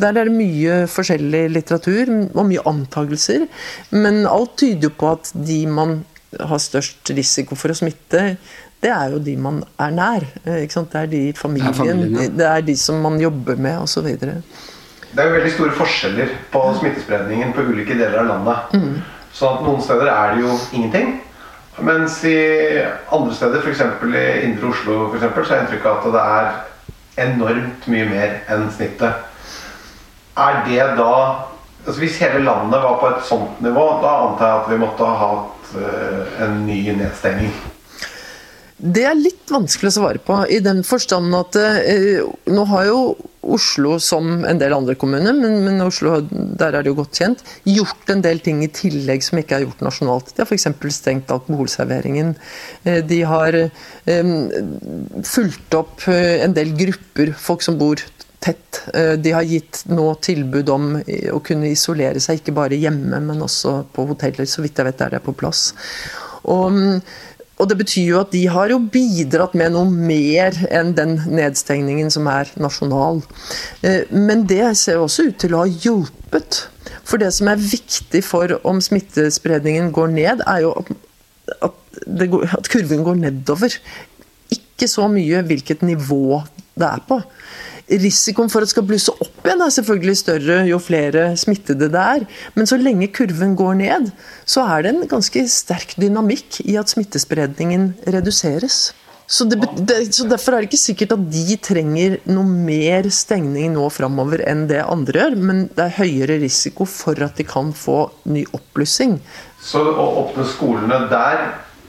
der 0.00 0.16
er 0.16 0.30
det 0.30 0.36
mye 0.36 0.78
forskjellig 0.88 1.42
litteratur 1.52 2.12
og 2.32 2.46
mye 2.48 2.64
antagelser, 2.66 3.46
Men 3.90 4.24
alt 4.26 4.56
tyder 4.56 4.88
jo 4.88 4.94
på 4.96 5.12
at 5.12 5.32
de 5.34 5.66
man 5.66 6.04
har 6.40 6.58
størst 6.58 7.12
risiko 7.16 7.54
for 7.54 7.72
å 7.72 7.76
smitte, 7.76 8.36
det 8.82 8.92
er 8.92 9.12
jo 9.12 9.20
de 9.20 9.36
man 9.40 9.62
er 9.80 9.92
nær. 9.92 10.24
Det 10.44 10.56
er 10.56 11.06
de 11.10 11.20
i 11.28 11.32
familien, 11.36 11.72
det 11.72 11.80
er, 11.80 11.92
familien, 11.92 12.36
det 12.36 12.46
er 12.48 12.64
de 12.64 12.76
som 12.76 13.00
man 13.00 13.20
jobber 13.20 13.56
med 13.56 13.78
osv. 13.84 14.08
Det 14.16 15.22
er 15.22 15.28
jo 15.28 15.36
veldig 15.36 15.52
store 15.52 15.76
forskjeller 15.76 16.32
på 16.52 16.62
smittespredningen 16.80 17.52
på 17.56 17.64
ulike 17.70 17.96
deler 17.96 18.20
av 18.24 18.32
landet. 18.32 18.74
Mm. 18.76 19.15
Så 19.36 19.48
at 19.50 19.64
noen 19.66 19.82
steder 19.84 20.08
er 20.08 20.34
det 20.34 20.44
jo 20.46 20.54
ingenting. 20.72 21.18
Mens 21.84 22.22
i 22.24 22.36
andre 23.12 23.34
steder, 23.36 23.60
f.eks. 23.60 23.82
i 24.08 24.46
indre 24.46 24.70
Oslo, 24.70 25.10
for 25.10 25.18
eksempel, 25.18 25.44
så 25.44 25.52
er 25.52 25.58
jeg 25.58 25.66
inntrykk 25.66 25.90
at 25.90 26.06
det 26.14 26.22
er 26.22 27.26
enormt 27.26 27.88
mye 27.92 28.08
mer 28.08 28.38
enn 28.52 28.70
snittet. 28.72 29.26
Er 30.36 30.62
det 30.68 30.88
da 30.98 31.12
altså 31.86 32.00
Hvis 32.00 32.18
hele 32.18 32.40
landet 32.42 32.82
var 32.82 32.96
på 32.98 33.06
et 33.06 33.22
sånt 33.24 33.60
nivå, 33.62 33.84
da 34.02 34.14
antar 34.24 34.48
jeg 34.48 34.56
at 34.62 34.70
vi 34.72 34.78
måtte 34.80 35.06
ha 35.06 35.18
hatt 35.20 35.68
uh, 35.78 36.42
en 36.42 36.64
ny 36.66 36.80
nedstenging? 36.98 37.52
Det 38.76 39.06
er 39.08 39.16
litt 39.16 39.48
vanskelig 39.48 39.88
å 39.88 39.94
svare 39.94 40.20
på, 40.20 40.42
i 40.52 40.58
den 40.60 40.82
forstand 40.84 41.32
at 41.36 41.56
eh, 41.56 42.20
nå 42.52 42.66
har 42.68 42.90
jo 42.90 43.00
Oslo, 43.46 43.94
som 44.02 44.42
en 44.44 44.58
del 44.58 44.74
andre 44.74 44.96
kommuner, 44.98 45.32
men, 45.36 45.60
men, 45.62 45.78
Oslo 45.84 46.18
der 46.26 46.74
er 46.74 46.82
det 46.82 46.90
jo 46.90 46.96
godt 46.98 47.20
kjent, 47.20 47.44
gjort 47.62 48.10
en 48.10 48.24
del 48.24 48.40
ting 48.42 48.58
i 48.64 48.68
tillegg 48.74 49.22
som 49.22 49.38
ikke 49.38 49.60
er 49.60 49.64
gjort 49.64 49.84
nasjonalt. 49.86 50.32
De 50.34 50.42
har 50.42 50.50
f.eks. 50.50 50.66
stengt 50.96 51.30
alkoholserveringen. 51.30 52.34
Uh, 52.82 52.98
de 53.06 53.20
har 53.30 53.60
um, 53.62 54.34
fulgt 55.22 55.78
opp 55.78 56.08
en 56.10 56.56
del 56.58 56.74
grupper, 56.76 57.30
folk 57.38 57.62
som 57.64 57.78
bor 57.78 58.02
tett. 58.46 58.82
Eh, 58.94 59.14
de 59.18 59.32
har 59.32 59.46
gitt 59.46 59.84
nå 59.90 60.06
tilbud 60.22 60.68
om 60.70 60.90
å 61.32 61.40
kunne 61.44 61.70
isolere 61.72 62.20
seg, 62.22 62.40
ikke 62.42 62.54
bare 62.56 62.78
hjemme, 62.78 63.20
men 63.24 63.42
også 63.42 63.78
på 63.94 64.06
hoteller. 64.10 64.48
Så 64.50 64.64
vidt 64.64 64.78
jeg 64.78 64.90
vet 64.90 65.06
er 65.06 65.16
det 65.16 65.22
på 65.24 65.34
plass. 65.38 65.70
Og, 66.46 67.00
og 67.56 67.70
det 67.70 67.78
betyr 67.80 68.10
jo 68.10 68.20
at 68.20 68.32
de 68.34 68.42
har 68.52 68.68
jo 68.68 68.78
bidratt 68.92 69.54
med 69.56 69.72
noe 69.72 69.88
mer 69.88 70.56
enn 70.68 70.92
den 70.96 71.16
nedstengningen 71.24 72.10
som 72.12 72.28
er 72.28 72.50
nasjonal. 72.60 73.22
Eh, 73.80 74.04
men 74.12 74.44
det 74.50 74.74
ser 74.76 75.00
også 75.00 75.30
ut 75.30 75.38
til 75.40 75.56
å 75.56 75.62
ha 75.64 75.70
hjulpet. 75.70 76.66
For 77.06 77.22
det 77.22 77.32
som 77.32 77.48
er 77.48 77.62
viktig 77.62 78.22
for 78.26 78.58
om 78.68 78.82
smittespredningen 78.84 79.88
går 79.96 80.12
ned, 80.12 80.44
er 80.44 80.66
jo 80.66 80.74
at, 81.64 81.80
går, 82.04 82.44
at 82.58 82.68
kurven 82.72 83.06
går 83.06 83.22
nedover. 83.24 83.78
Ikke 84.52 84.90
så 84.90 85.08
mye 85.08 85.40
hvilket 85.48 85.86
nivå 85.86 86.42
det 86.76 86.90
er 86.90 87.04
på. 87.08 87.22
Risikoen 87.86 88.50
for 88.50 88.64
at 88.64 88.66
det 88.66 88.74
skal 88.74 88.86
blusse 88.88 89.12
opp 89.14 89.44
igjen 89.46 89.62
er 89.62 89.70
selvfølgelig 89.70 90.18
større 90.18 90.58
jo 90.66 90.78
flere 90.82 91.28
smittede 91.38 91.86
det 91.92 92.02
er. 92.02 92.24
Men 92.58 92.66
så 92.66 92.78
lenge 92.80 93.12
kurven 93.14 93.54
går 93.58 93.78
ned, 93.78 94.08
så 94.44 94.64
er 94.66 94.82
det 94.82 94.94
en 94.94 95.10
ganske 95.10 95.44
sterk 95.50 95.94
dynamikk 96.00 96.60
i 96.66 96.74
at 96.80 96.90
smittespredningen 96.90 97.92
reduseres. 98.10 98.88
Så, 99.26 99.44
det, 99.44 99.58
det, 99.82 100.14
så, 100.14 100.26
Derfor 100.30 100.54
er 100.54 100.62
det 100.62 100.70
ikke 100.70 100.78
sikkert 100.78 101.14
at 101.16 101.22
de 101.34 101.56
trenger 101.62 102.18
noe 102.30 102.46
mer 102.46 103.08
stengning 103.10 103.72
nå 103.74 103.88
framover 103.90 104.42
enn 104.46 104.66
det 104.70 104.84
andre 104.86 105.22
gjør, 105.22 105.38
men 105.48 105.64
det 105.74 105.86
er 105.86 105.96
høyere 105.98 106.40
risiko 106.42 106.86
for 106.90 107.18
at 107.26 107.38
de 107.38 107.46
kan 107.46 107.72
få 107.74 108.04
ny 108.30 108.44
oppblussing. 108.54 109.18
Så 109.62 109.82
å 109.82 110.10
åpne 110.24 110.46
skolene 110.46 111.00
der 111.10 111.48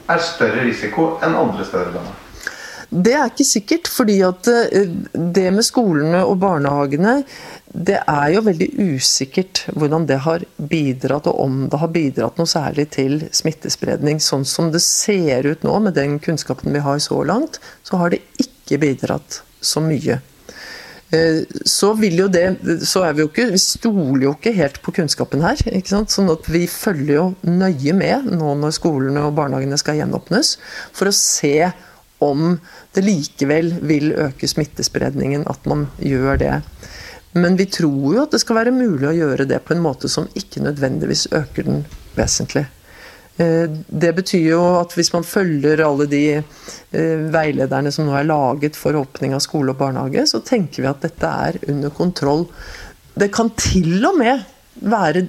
er 0.09 0.23
større 0.23 0.65
risiko 0.65 1.15
enn 1.25 1.37
andre 1.37 1.65
steder 1.67 1.93
i? 2.01 2.26
Det 2.89 3.13
er 3.13 3.27
ikke 3.27 3.45
sikkert, 3.47 3.89
fordi 3.91 4.21
at 4.23 4.47
eh, 4.47 4.91
det 5.13 5.47
med 5.51 5.65
skolene 5.67 6.21
og 6.23 6.37
barnehagene 6.43 7.19
det 7.67 7.97
er 7.99 8.29
jo 8.31 8.43
veldig 8.45 8.67
usikkert 8.95 9.65
hvordan 9.75 10.07
det 10.07 10.21
har 10.23 10.45
bidratt, 10.55 11.27
og 11.27 11.41
om 11.43 11.57
det 11.69 11.81
har 11.81 11.91
bidratt 11.93 12.39
noe 12.39 12.49
særlig 12.49 12.87
til 12.95 13.19
smittespredning. 13.35 14.21
Sånn 14.23 14.47
som 14.47 14.71
det 14.71 14.81
ser 14.85 15.49
ut 15.49 15.67
nå, 15.67 15.75
med 15.83 15.97
den 15.99 16.15
kunnskapen 16.23 16.73
vi 16.73 16.85
har 16.85 17.03
så 17.03 17.19
langt, 17.27 17.59
så 17.83 17.99
har 17.99 18.15
det 18.15 18.23
ikke 18.41 18.79
bidratt 18.81 19.41
så 19.59 19.83
mye. 19.83 20.21
Eh, 21.11 21.43
så 21.67 21.93
vil 21.95 22.17
jo 22.19 22.27
det 22.27 22.57
så 22.83 23.05
er 23.07 23.13
Vi 23.15 23.23
jo 23.23 23.29
ikke, 23.29 23.51
vi 23.53 23.61
stoler 23.63 24.25
jo 24.25 24.33
ikke 24.35 24.55
helt 24.55 24.81
på 24.83 24.91
kunnskapen 24.95 25.43
her. 25.43 25.59
ikke 25.67 25.93
sant? 25.93 26.11
Sånn 26.11 26.31
at 26.31 26.47
vi 26.51 26.65
følger 26.67 27.13
jo 27.13 27.27
nøye 27.43 27.93
med 27.95 28.31
nå 28.31 28.55
når 28.59 28.75
skolene 28.75 29.27
og 29.27 29.35
barnehagene 29.35 29.79
skal 29.79 30.01
gjenåpnes, 30.01 30.57
for 30.91 31.07
å 31.11 31.15
se 31.15 31.71
om 32.23 32.57
det 32.95 33.03
likevel 33.05 33.73
vil 33.85 34.13
øke 34.15 34.49
smittespredningen 34.49 35.45
at 35.49 35.67
man 35.69 35.87
gjør 36.01 36.39
det. 36.41 36.55
Men 37.37 37.57
vi 37.59 37.67
tror 37.69 38.15
jo 38.15 38.23
at 38.23 38.33
det 38.33 38.41
skal 38.41 38.61
være 38.61 38.73
mulig 38.73 39.09
å 39.09 39.17
gjøre 39.17 39.45
det 39.49 39.61
på 39.65 39.75
en 39.75 39.83
måte 39.83 40.09
som 40.09 40.29
ikke 40.37 40.63
nødvendigvis 40.65 41.27
øker 41.37 41.67
den 41.67 41.85
vesentlig. 42.17 42.65
Eh, 43.37 43.69
det 43.87 44.13
betyr 44.17 44.47
jo 44.55 44.61
at 44.79 44.95
hvis 44.97 45.11
man 45.13 45.27
følger 45.27 45.83
alle 45.85 46.07
de 46.09 46.23
eh, 46.39 47.25
veilederne 47.33 47.91
som 47.93 48.07
nå 48.07 48.15
er 48.17 48.29
laget 48.29 48.79
for 48.79 48.97
åpning 48.97 49.35
av 49.37 49.43
skole 49.45 49.75
og 49.75 49.81
barnehage, 49.81 50.25
så 50.31 50.41
tenker 50.41 50.83
vi 50.83 50.89
at 50.89 51.03
dette 51.05 51.33
er 51.49 51.59
under 51.69 51.93
kontroll. 51.93 52.47
Det 53.17 53.29
kan 53.33 53.53
til 53.59 53.99
og 54.07 54.17
med 54.17 54.41
være 54.81 55.27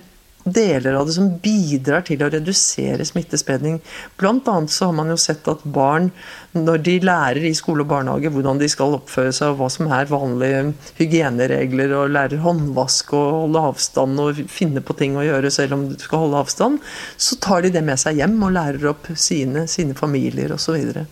deler 0.54 0.96
av 0.98 1.08
det 1.08 1.14
som 1.16 1.30
bidrar 1.42 2.04
til 2.08 2.22
å 2.24 2.30
redusere 2.32 3.06
smittespredning. 3.06 3.78
Blant 4.20 4.48
annet 4.50 4.72
så 4.74 4.88
har 4.88 4.96
man 4.98 5.12
jo 5.12 5.18
sett 5.20 5.48
at 5.50 5.64
barn, 5.64 6.10
når 6.56 6.82
de 6.86 6.94
lærer 7.04 7.48
i 7.48 7.54
skole 7.56 7.84
og 7.84 7.90
barnehage 7.90 8.32
hvordan 8.34 8.60
de 8.60 8.68
skal 8.70 8.96
oppføre 8.98 9.32
seg, 9.34 9.52
og 9.52 9.60
hva 9.62 9.70
som 9.72 9.90
er 9.94 10.10
vanlige 10.10 10.62
hygieneregler, 11.00 11.96
og 11.98 12.14
lærer 12.16 12.44
håndvask 12.44 13.12
og 13.16 13.26
holde 13.42 13.64
avstand 13.72 14.22
og 14.24 14.44
finne 14.52 14.84
på 14.84 14.96
ting 14.98 15.18
å 15.18 15.26
gjøre 15.26 15.52
selv 15.54 15.76
om 15.76 15.88
du 15.90 15.98
skal 16.00 16.26
holde 16.26 16.44
avstand, 16.44 16.80
så 17.16 17.40
tar 17.42 17.66
de 17.66 17.74
det 17.74 17.84
med 17.84 18.00
seg 18.00 18.22
hjem 18.22 18.38
og 18.42 18.54
lærer 18.56 18.88
opp 18.92 19.10
sine, 19.16 19.66
sine 19.70 19.98
familier 19.98 20.54
osv. 20.54 20.66
Så, 20.68 20.74
videre. 20.76 21.06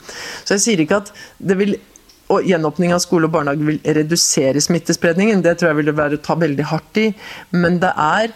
så 0.44 0.53
jeg 0.59 0.61
sier 0.66 0.81
ikke 0.83 0.99
at 1.01 1.14
det 1.40 1.55
vil 1.57 1.79
og 2.33 2.46
gjenåpning 2.46 2.90
av 2.94 3.03
skole 3.05 3.29
og 3.29 3.35
barnehage 3.37 3.66
vil 3.68 3.79
redusere 3.96 4.62
smittespredningen. 4.62 5.44
Det 5.44 5.57
tror 5.59 5.70
jeg 5.70 5.81
ville 5.81 5.94
være 5.96 6.18
å 6.18 6.25
ta 6.27 6.35
veldig 6.38 6.68
hardt 6.72 7.01
i. 7.03 7.07
Men 7.55 7.79
det 7.83 7.92
er 7.92 8.33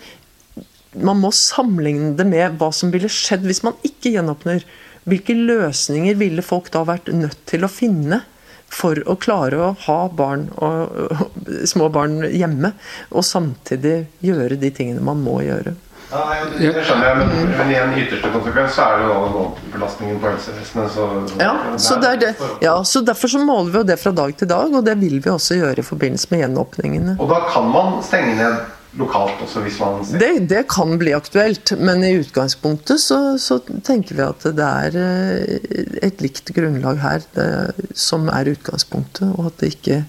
man 0.99 1.21
må 1.23 1.31
sammenligne 1.35 2.15
det 2.19 2.27
med 2.27 2.59
hva 2.59 2.71
som 2.75 2.91
ville 2.95 3.11
skjedd 3.11 3.47
hvis 3.47 3.63
man 3.67 3.79
ikke 3.87 4.15
gjenåpner. 4.17 4.65
Hvilke 5.09 5.35
løsninger 5.37 6.19
ville 6.21 6.45
folk 6.45 6.71
da 6.75 6.85
vært 6.89 7.09
nødt 7.15 7.39
til 7.51 7.65
å 7.65 7.73
finne 7.73 8.23
for 8.71 9.01
å 9.11 9.17
klare 9.19 9.59
å 9.59 9.71
ha 9.87 10.01
barn 10.15 10.47
og, 10.63 10.99
og, 11.11 11.47
små 11.67 11.89
barn 11.91 12.21
hjemme, 12.31 12.73
og 13.11 13.27
samtidig 13.27 14.05
gjøre 14.23 14.59
de 14.61 14.71
tingene 14.75 15.03
man 15.03 15.23
må 15.25 15.41
gjøre? 15.43 15.75
Ja, 16.11 16.25
det 16.59 16.83
skjønner 16.83 17.07
jeg, 17.07 17.19
men, 17.21 17.51
men 17.55 17.69
i 17.71 17.77
en 17.79 17.93
ytterste 17.95 18.33
konsekvens 18.35 18.75
så 18.75 18.87
er 18.89 18.99
det 18.99 19.11
jo 19.13 19.45
belastningen 19.71 20.17
på 20.19 20.27
helsevesenet. 20.27 20.91
Så, 20.91 21.05
ja, 21.39 21.53
så, 21.79 21.99
det 22.03 22.33
ja, 22.65 22.73
så 22.83 23.03
derfor 23.07 23.31
så 23.31 23.43
måler 23.43 23.71
vi 23.71 23.79
jo 23.79 23.85
det 23.87 23.99
fra 24.03 24.11
dag 24.15 24.35
til 24.39 24.51
dag, 24.51 24.75
og 24.75 24.83
det 24.87 24.97
vil 24.99 25.21
vi 25.23 25.31
også 25.31 25.61
gjøre 25.61 25.85
i 25.85 25.87
forbindelse 25.87 26.33
med 26.33 26.43
gjenåpningene. 26.43 27.15
Og 27.23 27.31
da 27.31 27.45
kan 27.53 27.71
man 27.71 28.01
stenge 28.07 28.35
ned 28.41 28.59
lokalt 28.99 29.43
også, 29.45 29.63
hvis 29.65 29.79
man 29.81 30.01
ser 30.07 30.23
det, 30.23 30.31
det 30.51 30.63
kan 30.71 30.97
bli 30.99 31.13
aktuelt, 31.15 31.75
men 31.79 32.03
i 32.07 32.15
utgangspunktet 32.19 33.03
så, 33.03 33.21
så, 33.39 33.61
tenker 33.87 34.19
vi 34.19 34.25
at 34.25 34.47
det 34.57 34.71
er 34.85 34.97
eh, 34.99 35.77
et 36.09 36.23
likt 36.25 36.51
grunnlag 36.57 36.99
her 37.03 37.27
det, 37.37 37.51
som 37.95 38.27
er 38.33 38.51
utgangspunktet, 38.51 39.29
og 39.37 39.53
at, 39.53 39.63
ikke, 39.69 40.01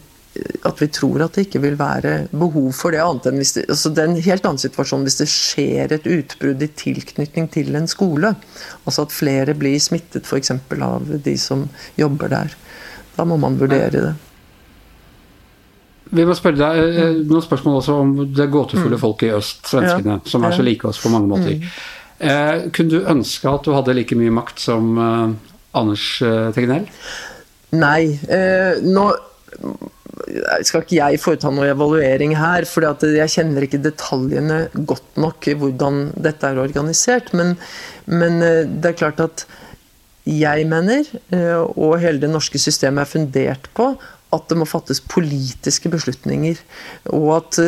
at 0.66 0.82
vi 0.82 0.90
tror 0.94 1.28
at 1.28 1.38
det 1.38 1.46
ikke 1.48 1.62
vil 1.68 1.78
være 1.80 2.16
behov 2.32 2.72
for 2.78 2.96
det 2.96 3.04
annet 3.04 3.30
enn 3.30 3.40
hvis 3.44 3.54
det, 3.60 3.68
altså 3.70 3.94
det 3.94 4.04
er 4.04 4.10
en 4.10 4.26
helt 4.32 4.50
annen 4.50 4.66
situasjon 4.66 5.06
hvis 5.06 5.22
det 5.22 5.30
skjer 5.30 5.96
et 5.98 6.10
utbrudd 6.10 6.66
i 6.66 6.72
tilknytning 6.82 7.52
til 7.54 7.78
en 7.78 7.90
skole. 7.92 8.34
Altså 8.86 9.06
at 9.06 9.14
flere 9.14 9.58
blir 9.58 9.78
smittet 9.84 10.26
f.eks. 10.26 10.56
av 10.58 11.16
de 11.22 11.38
som 11.38 11.68
jobber 12.02 12.34
der. 12.34 12.60
Da 13.14 13.28
må 13.28 13.38
man 13.38 13.62
vurdere 13.62 13.94
det. 13.94 14.18
Vi 16.12 16.26
må 16.28 16.36
spørre 16.36 16.60
deg 16.60 16.82
eh, 16.82 17.00
eh, 17.06 17.18
noen 17.28 17.44
spørsmål 17.46 17.80
også 17.80 17.96
om 18.04 18.14
det 18.36 18.50
gåtefulle 18.52 18.98
mm. 18.98 19.02
folket 19.02 19.30
i 19.30 19.34
øst, 19.38 19.64
svenskene, 19.72 20.20
ja. 20.20 20.28
som 20.28 20.44
er 20.44 20.56
så 20.58 20.66
like 20.66 20.88
oss 20.90 21.00
på 21.00 21.12
mange 21.14 21.32
måter. 21.32 21.56
Mm. 21.56 21.72
Eh, 22.22 22.68
kunne 22.76 22.92
du 22.92 23.10
ønske 23.10 23.50
at 23.50 23.66
du 23.66 23.74
hadde 23.74 23.96
like 23.98 24.18
mye 24.20 24.34
makt 24.36 24.62
som 24.62 24.92
eh, 25.00 25.56
Anders 25.80 26.06
eh, 26.26 26.52
Tegnell? 26.56 26.86
Nei. 27.80 28.12
Eh, 28.28 28.84
nå 28.84 29.08
skal 30.68 30.84
ikke 30.84 31.00
jeg 31.00 31.20
foreta 31.24 31.50
noe 31.52 31.72
evaluering 31.72 32.36
her, 32.38 32.68
for 32.68 32.86
jeg 33.08 33.32
kjenner 33.32 33.66
ikke 33.66 33.80
detaljene 33.82 34.66
godt 34.76 35.18
nok 35.20 35.48
i 35.48 35.56
hvordan 35.58 36.04
dette 36.20 36.52
er 36.52 36.60
organisert. 36.62 37.32
Men, 37.38 37.56
men 38.12 38.38
det 38.44 38.92
er 38.92 39.00
klart 39.00 39.24
at 39.24 39.46
jeg 40.28 40.68
mener, 40.70 41.08
og 41.74 41.98
hele 42.04 42.22
det 42.22 42.30
norske 42.32 42.60
systemet 42.62 43.04
er 43.08 43.12
fundert 43.12 43.72
på, 43.76 43.90
at 44.32 44.48
det 44.48 44.58
må 44.60 44.68
fattes 44.70 45.02
politiske 45.12 45.90
beslutninger 45.92 46.60
og 47.12 47.28
at, 47.36 47.60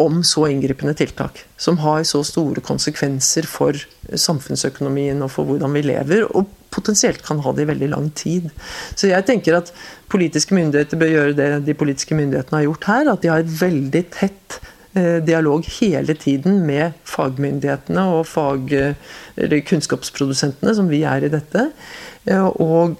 om 0.00 0.20
så 0.26 0.48
inngripende 0.50 0.96
tiltak. 0.98 1.44
Som 1.60 1.78
har 1.84 2.02
så 2.08 2.22
store 2.26 2.62
konsekvenser 2.64 3.46
for 3.46 3.78
samfunnsøkonomien 4.10 5.22
og 5.22 5.30
for 5.34 5.46
hvordan 5.46 5.76
vi 5.76 5.84
lever. 5.86 6.26
Og 6.34 6.48
potensielt 6.74 7.22
kan 7.26 7.42
ha 7.44 7.52
det 7.54 7.66
i 7.66 7.70
veldig 7.70 7.90
lang 7.92 8.08
tid. 8.18 8.48
Så 8.98 9.10
jeg 9.10 9.26
tenker 9.28 9.60
at 9.60 9.70
politiske 10.10 10.56
myndigheter 10.58 10.98
bør 10.98 11.14
gjøre 11.14 11.38
det 11.38 11.50
de 11.68 11.76
politiske 11.78 12.18
myndighetene 12.18 12.62
har 12.62 12.68
gjort 12.68 12.88
her. 12.90 13.12
At 13.12 13.22
de 13.22 13.30
har 13.32 13.44
et 13.44 13.52
veldig 13.60 14.02
tett 14.16 14.58
eh, 14.98 15.20
dialog 15.26 15.66
hele 15.80 16.16
tiden 16.18 16.64
med 16.66 16.98
fagmyndighetene 17.08 18.08
og 18.16 18.24
fag, 18.30 18.74
kunnskapsprodusentene, 19.70 20.74
som 20.74 20.90
vi 20.90 21.04
er 21.06 21.28
i 21.28 21.32
dette. 21.32 21.68
Eh, 22.26 22.50
og 22.58 22.98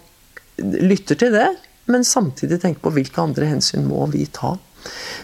lytter 0.60 1.18
til 1.18 1.34
det, 1.34 1.48
men 1.90 2.06
samtidig 2.06 2.60
tenke 2.62 2.82
på 2.84 2.94
hvilke 2.94 3.22
andre 3.22 3.50
hensyn 3.50 3.86
må 3.88 4.06
vi 4.12 4.26
ta. 4.32 4.56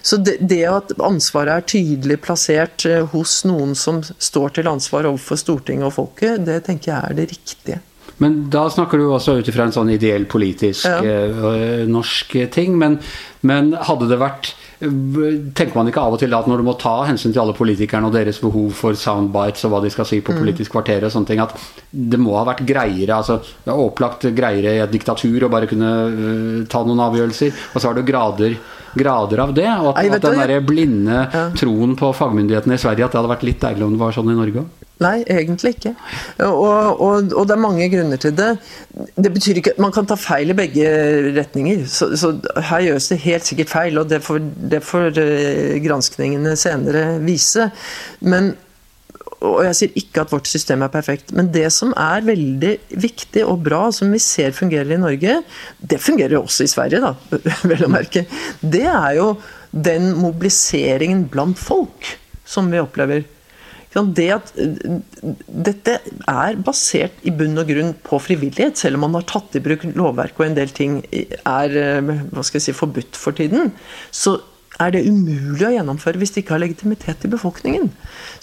Så 0.03 0.19
det, 0.21 0.37
det, 0.45 0.63
at 0.69 0.93
ansvaret 1.01 1.55
er 1.55 1.69
tydelig 1.71 2.19
plassert 2.27 2.85
eh, 2.89 3.07
hos 3.15 3.41
noen 3.49 3.73
som 3.79 4.03
står 4.05 4.59
til 4.59 4.69
ansvar 4.71 5.09
overfor 5.09 5.41
Stortinget 5.41 5.89
og 5.89 5.95
folket, 5.97 6.45
det 6.47 6.61
tenker 6.69 6.93
jeg 6.93 6.99
er 7.01 7.17
det 7.17 7.31
riktige. 7.33 7.81
Men 8.23 8.37
da 8.53 8.67
snakker 8.73 9.01
du 9.01 9.11
også 9.11 9.39
ut 9.41 9.49
ifra 9.51 9.67
en 9.67 9.75
sånn 9.75 9.91
ideell 9.93 10.25
politisk 10.31 10.87
ja. 10.89 11.01
uh, 11.03 11.83
norsk 11.91 12.37
ting. 12.55 12.79
Men, 12.81 12.97
men, 13.45 13.75
hadde 13.89 14.09
det 14.09 14.21
vært 14.23 14.55
Tenker 14.81 15.73
man 15.73 15.89
ikke 15.89 16.03
av 16.05 16.17
og 16.17 16.21
til 16.21 16.35
at 16.37 16.49
når 16.51 16.61
du 16.61 16.67
må 16.67 16.77
ta 16.81 16.99
hensyn 17.09 17.33
til 17.33 17.41
alle 17.41 17.57
politikerne 17.57 18.11
og 18.11 18.17
deres 18.17 18.41
behov 18.43 18.71
for 18.77 18.99
soundbites 18.99 19.65
og 19.65 19.73
hva 19.73 19.83
de 19.85 19.93
skal 19.95 20.09
si 20.09 20.21
på 20.21 20.35
mm. 20.35 20.41
Politisk 20.43 20.75
kvarter 20.75 21.07
og 21.07 21.13
sånne 21.15 21.31
ting, 21.31 21.41
at 21.41 21.55
det 21.91 22.21
må 22.21 22.37
ha 22.37 22.45
vært 22.49 22.65
greiere 22.69 23.17
altså 23.17 23.39
det 23.41 23.73
er 23.73 23.81
opplagt 23.81 24.29
greiere 24.37 24.75
i 24.77 24.83
et 24.85 24.93
diktatur 24.93 25.47
å 25.47 25.53
bare 25.53 25.69
kunne 25.71 25.93
uh, 26.13 26.67
ta 26.71 26.83
noen 26.85 27.01
avgjørelser. 27.07 27.55
Og 27.73 27.81
så 27.81 27.89
har 27.89 27.97
du 27.97 28.05
grader 28.07 28.59
grader 28.97 29.43
av 29.45 29.55
det. 29.57 29.69
Og 29.69 29.93
at, 29.93 30.01
Nei, 30.01 30.17
at 30.17 30.25
den 30.25 30.41
der 30.41 30.65
blinde 30.65 31.21
ja. 31.25 31.47
troen 31.57 31.97
på 31.99 32.13
fagmyndighetene 32.17 32.79
i 32.79 32.81
Sverige, 32.81 33.07
at 33.07 33.15
det 33.15 33.21
hadde 33.21 33.33
vært 33.35 33.47
litt 33.47 33.63
deilig 33.63 33.87
om 33.87 33.97
det 33.97 34.03
var 34.03 34.17
sånn 34.17 34.33
i 34.33 34.39
Norge 34.39 34.65
òg? 34.65 34.83
Nei, 35.05 35.19
egentlig 35.29 35.75
ikke. 35.75 35.91
Og, 36.41 37.03
og, 37.05 37.33
og, 37.35 37.43
det 37.45 37.53
er 37.53 37.61
mange 37.61 37.85
grunner 37.93 38.21
til 38.21 38.33
det. 38.33 38.55
Det 39.13 39.33
betyr 39.35 39.59
ikke 39.61 39.75
at 39.75 39.81
Man 39.85 39.93
kan 39.93 40.09
ta 40.09 40.17
feil 40.17 40.55
i 40.55 40.57
begge 40.57 40.87
retninger. 41.37 41.83
Så, 41.85 42.15
så 42.17 42.31
her 42.71 42.87
gjøres 42.87 43.11
det 43.13 43.19
helt 43.27 43.45
sikkert 43.45 43.73
feil, 43.75 44.01
og 44.01 44.09
det 44.09 44.23
får, 44.25 44.41
det 44.73 44.83
får 44.85 45.19
eh, 45.23 45.77
granskningene 45.85 46.57
senere 46.59 47.09
vise. 47.25 47.71
Men 48.21 48.55
og 49.45 49.61
jeg 49.67 49.77
sier 49.77 49.99
ikke 50.01 50.23
at 50.25 50.33
vårt 50.33 50.49
system 50.49 50.83
er 50.85 50.93
perfekt, 50.93 51.33
men 51.37 51.51
det 51.53 51.69
som 51.75 51.93
er 52.01 52.25
veldig 52.25 52.73
viktig 53.03 53.45
og 53.45 53.61
bra, 53.67 53.83
som 53.93 54.13
vi 54.15 54.21
ser 54.23 54.57
fungerer 54.57 54.95
i 54.97 55.01
Norge, 55.01 55.39
det 55.77 56.01
fungerer 56.03 56.39
også 56.39 56.65
i 56.65 56.73
Sverige, 56.73 57.03
da, 57.05 57.13
vel 57.71 57.85
å 57.85 57.93
merke. 57.93 58.25
Det 58.61 58.87
er 58.89 59.19
jo 59.19 59.35
den 59.77 60.15
mobiliseringen 60.17 61.27
blant 61.33 61.61
folk 61.61 62.17
som 62.49 62.71
vi 62.73 62.81
opplever. 62.81 63.27
Det 63.97 64.27
at 64.29 64.51
dette 65.47 65.95
er 66.29 66.59
basert 66.61 67.23
i 67.25 67.33
bunn 67.33 67.57
og 67.57 67.71
grunn 67.71 67.95
på 68.05 68.19
frivillighet, 68.21 68.77
selv 68.77 68.99
om 68.99 69.07
man 69.07 69.17
har 69.17 69.29
tatt 69.29 69.57
i 69.57 69.63
bruk 69.65 69.87
lovverk 69.97 70.37
og 70.37 70.51
en 70.51 70.59
del 70.59 70.73
ting 70.77 70.99
er 71.09 71.73
hva 72.05 72.45
skal 72.45 72.59
jeg 72.59 72.67
si, 72.67 72.77
forbudt 72.77 73.17
for 73.17 73.37
tiden, 73.37 73.73
så 74.13 74.37
er 74.83 74.95
det 74.95 75.07
umulig 75.09 75.67
å 75.67 75.75
gjennomføre 75.75 76.21
hvis 76.21 76.35
det 76.35 76.45
ikke 76.45 76.57
har 76.57 76.65
legitimitet 76.65 77.25
i 77.25 77.33
befolkningen. 77.33 77.91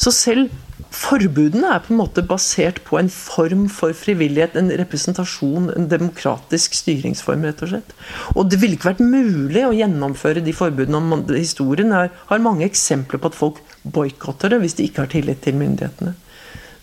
Så 0.02 0.13
selv 0.15 0.54
Forbudene 0.93 1.72
er 1.74 1.82
på 1.82 1.89
en 1.93 1.98
måte 1.98 2.22
basert 2.26 2.78
på 2.86 3.00
en 3.00 3.08
form 3.10 3.63
for 3.72 3.96
frivillighet, 3.98 4.54
en 4.60 4.69
representasjon, 4.78 5.72
en 5.74 5.88
demokratisk 5.89 6.78
styringsform, 6.78 7.48
rett 7.48 7.63
og 7.65 7.72
slett. 7.72 7.96
Og 8.38 8.52
det 8.52 8.60
ville 8.62 8.78
ikke 8.78 8.91
vært 8.91 9.02
mulig 9.02 9.63
å 9.65 9.74
gjennomføre 9.74 10.43
de 10.46 10.54
forbudene. 10.54 11.02
om 11.02 11.26
Historien 11.34 11.96
er, 11.98 12.12
har 12.30 12.46
mange 12.46 12.67
eksempler 12.69 13.22
på 13.22 13.32
at 13.32 13.39
folk 13.39 13.63
boikotter 13.82 14.54
det 14.54 14.62
hvis 14.62 14.78
de 14.78 14.86
ikke 14.86 15.08
har 15.08 15.13
tillit 15.15 15.41
til 15.41 15.58
myndighetene. 15.58 16.13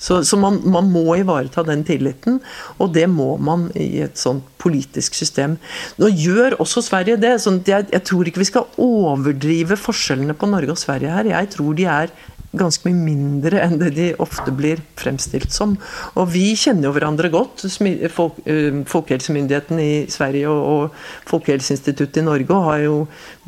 Så, 0.01 0.23
så 0.25 0.39
man, 0.41 0.59
man, 0.65 0.89
må 0.91 1.05
ivareta 1.21 1.63
den 1.67 1.85
tilliten, 1.87 2.41
og 2.81 2.95
det 2.97 3.07
må 3.13 3.35
man 3.37 3.69
i 3.77 4.01
et 4.07 4.19
sånt 4.21 4.47
politisk 4.61 5.17
system. 5.17 5.59
Nå 6.01 6.09
gjør 6.09 6.57
også 6.61 6.83
Sverige 6.85 7.21
det. 7.21 7.37
sånn 7.45 7.61
jeg, 7.69 7.89
jeg 7.93 8.05
tror 8.09 8.29
ikke 8.29 8.43
vi 8.43 8.49
skal 8.49 8.81
overdrive 8.81 9.77
forskjellene 9.81 10.37
på 10.37 10.49
Norge 10.49 10.75
og 10.75 10.81
Sverige 10.81 11.13
her. 11.15 11.33
Jeg 11.35 11.53
tror 11.55 11.77
de 11.77 11.89
er 11.89 12.15
ganske 12.57 12.89
mye 12.89 12.99
mindre 12.99 13.61
enn 13.63 13.77
det 13.79 13.91
de 13.95 14.07
ofte 14.23 14.51
blir 14.55 14.81
fremstilt 14.99 15.53
som. 15.55 15.77
Og 16.19 16.31
vi 16.33 16.51
kjenner 16.59 16.89
jo 16.89 16.95
hverandre 16.97 17.31
godt. 17.31 17.65
Folk, 18.11 18.41
eh, 18.45 18.81
Folkehelsemyndigheten 18.91 19.83
i 19.83 19.93
Sverige 20.11 20.51
og, 20.51 20.63
og 20.71 21.29
Folkehelseinstituttet 21.31 22.23
i 22.23 22.27
Norge 22.27 22.57
og 22.57 22.67
har 22.67 22.83
jo 22.85 22.97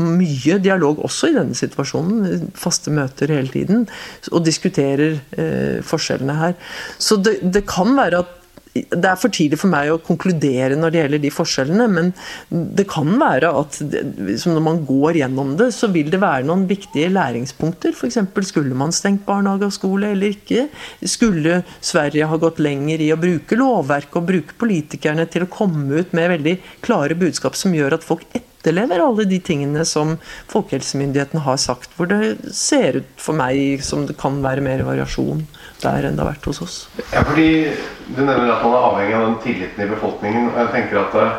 mye 0.03 0.59
dialog 0.63 1.03
også 1.03 1.33
i 1.33 1.37
denne 1.39 1.59
situasjonen. 1.59 2.53
Faste 2.55 2.95
møter 2.95 3.35
hele 3.35 3.51
tiden. 3.51 3.89
Og 4.31 4.47
diskuterer 4.47 5.19
eh, 5.35 5.83
forskjellene 5.83 6.39
her. 6.39 6.55
Så 6.99 7.19
det, 7.19 7.41
det 7.43 7.67
kan 7.71 7.97
være 7.99 8.23
at 8.23 8.39
det 8.73 9.05
er 9.05 9.19
for 9.21 9.33
tidlig 9.33 9.59
for 9.61 9.69
meg 9.73 9.91
å 9.93 9.99
konkludere 10.01 10.79
når 10.79 10.93
det 10.93 11.01
gjelder 11.03 11.21
de 11.23 11.33
forskjellene, 11.35 11.87
men 11.93 12.13
det 12.49 12.87
kan 12.89 13.11
være 13.21 13.51
at 13.61 13.79
når 13.83 14.63
man 14.65 14.81
går 14.89 15.19
gjennom 15.21 15.53
det, 15.61 15.69
så 15.77 15.91
vil 15.93 16.09
det 16.13 16.23
være 16.23 16.47
noen 16.49 16.65
viktige 16.71 17.11
læringspunkter. 17.13 17.93
F.eks. 17.93 18.21
skulle 18.49 18.77
man 18.79 18.95
stengt 18.97 19.27
barnehage 19.27 19.69
og 19.69 19.77
skole 19.77 20.15
eller 20.15 20.33
ikke? 20.33 20.71
Skulle 21.05 21.61
Sverige 21.85 22.31
ha 22.31 22.39
gått 22.41 22.63
lenger 22.65 23.05
i 23.05 23.11
å 23.13 23.21
bruke 23.21 23.59
lovverk 23.61 24.17
og 24.17 24.31
bruke 24.31 24.57
politikerne 24.61 25.29
til 25.29 25.45
å 25.45 25.53
komme 25.53 26.01
ut 26.01 26.17
med 26.17 26.33
veldig 26.39 26.57
klare 26.85 27.19
budskap 27.19 27.59
som 27.59 27.77
gjør 27.77 27.99
at 27.99 28.07
folk 28.07 28.25
etterlever 28.33 29.05
alle 29.05 29.27
de 29.29 29.41
tingene 29.43 29.85
som 29.89 30.15
folkehelsemyndighetene 30.53 31.45
har 31.45 31.61
sagt, 31.61 31.93
hvor 31.99 32.09
det 32.09 32.55
ser 32.57 33.03
ut 33.03 33.13
for 33.21 33.37
meg 33.37 33.85
som 33.85 34.07
det 34.09 34.17
kan 34.21 34.41
være 34.45 34.65
mer 34.65 34.87
variasjon 34.87 35.45
der 35.83 36.09
enn 36.09 36.17
det 36.19 36.25
har 36.25 36.33
vært 36.33 36.49
hos 36.51 36.63
oss. 36.65 36.77
Ja, 37.13 37.23
fordi 37.27 37.73
Du 38.13 38.21
nevner 38.23 38.51
at 38.53 38.65
man 38.65 38.75
er 38.75 38.87
avhengig 38.89 39.15
av 39.15 39.27
den 39.27 39.39
tilliten 39.45 39.85
i 39.85 39.89
befolkningen. 39.89 40.51
og 40.51 40.59
Jeg 40.59 40.73
tenker 40.75 40.99
at 41.05 41.15
eh, 41.23 41.33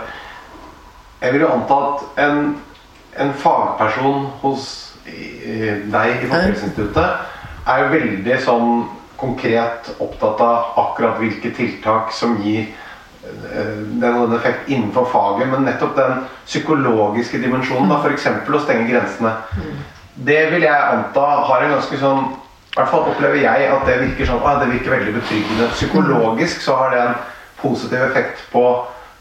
jeg 1.24 1.34
vil 1.34 1.46
jo 1.46 1.52
anta 1.54 1.76
at 1.90 2.24
en, 2.26 2.56
en 3.20 3.34
fagperson 3.40 4.26
hos 4.42 4.66
deg 5.06 6.24
i 6.24 6.28
Folkehelseinstituttet 6.28 7.68
er 7.68 7.82
jo 7.84 7.92
veldig 7.94 8.38
sånn 8.44 8.72
konkret 9.20 9.92
opptatt 10.04 10.42
av 10.44 10.80
akkurat 10.82 11.20
hvilke 11.22 11.54
tiltak 11.56 12.12
som 12.16 12.36
gir 12.44 12.66
eh, 12.68 13.78
den 14.02 14.36
effekt 14.36 14.70
innenfor 14.72 15.08
faget, 15.12 15.48
men 15.52 15.68
nettopp 15.68 15.96
den 15.96 16.24
psykologiske 16.46 17.40
dimensjonen, 17.40 17.92
da, 17.92 18.02
f.eks. 18.04 18.28
å 18.28 18.64
stenge 18.64 18.90
grensene. 18.90 19.36
Mm. 19.56 19.84
Det 20.28 20.42
vil 20.52 20.68
jeg 20.68 20.90
anta 20.98 21.28
har 21.48 21.64
en 21.64 21.76
ganske 21.78 22.00
sånn 22.02 22.26
i 22.74 22.80
hvert 22.80 22.90
fall 22.90 23.04
opplever 23.06 23.38
jeg 23.38 23.66
at 23.70 23.84
det 23.86 24.00
virker 24.02 24.26
sånn, 24.26 24.40
ah, 24.42 24.56
det 24.64 24.72
virker 24.72 24.96
veldig 24.96 25.12
betryggende. 25.20 25.68
Psykologisk 25.76 26.64
så 26.66 26.78
har 26.80 26.94
det 26.94 27.02
en 27.04 27.20
positiv 27.60 28.02
effekt 28.02 28.40
på 28.50 28.64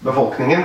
befolkningen, 0.06 0.62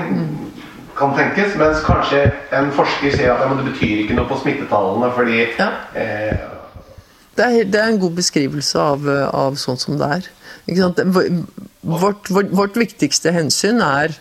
kan 0.95 1.12
tenkes. 1.17 1.58
Mens 1.60 1.84
kanskje 1.84 2.21
en 2.56 2.71
forsker 2.71 3.12
sier 3.12 3.34
at 3.34 3.43
ja, 3.43 3.58
det 3.60 3.65
betyr 3.67 4.06
ikke 4.06 4.15
noe 4.15 4.30
på 4.30 4.39
smittetallene 4.39 5.10
fordi 5.17 5.41
ja. 5.43 5.67
eh, 6.00 6.45
det, 7.36 7.43
er, 7.43 7.67
det, 7.67 7.82
er, 7.82 7.91
en 7.91 8.00
god 8.02 8.15
beskrivelse 8.21 8.86
av, 8.93 9.04
av 9.36 9.60
sånn 9.60 9.84
som 9.84 10.00
det 10.00 10.08
er. 10.21 10.32
Vårt, 11.84 12.32
vårt, 12.32 12.56
vårt 12.56 12.80
viktigste 12.80 13.36
hensyn 13.36 13.84
er 13.84 14.15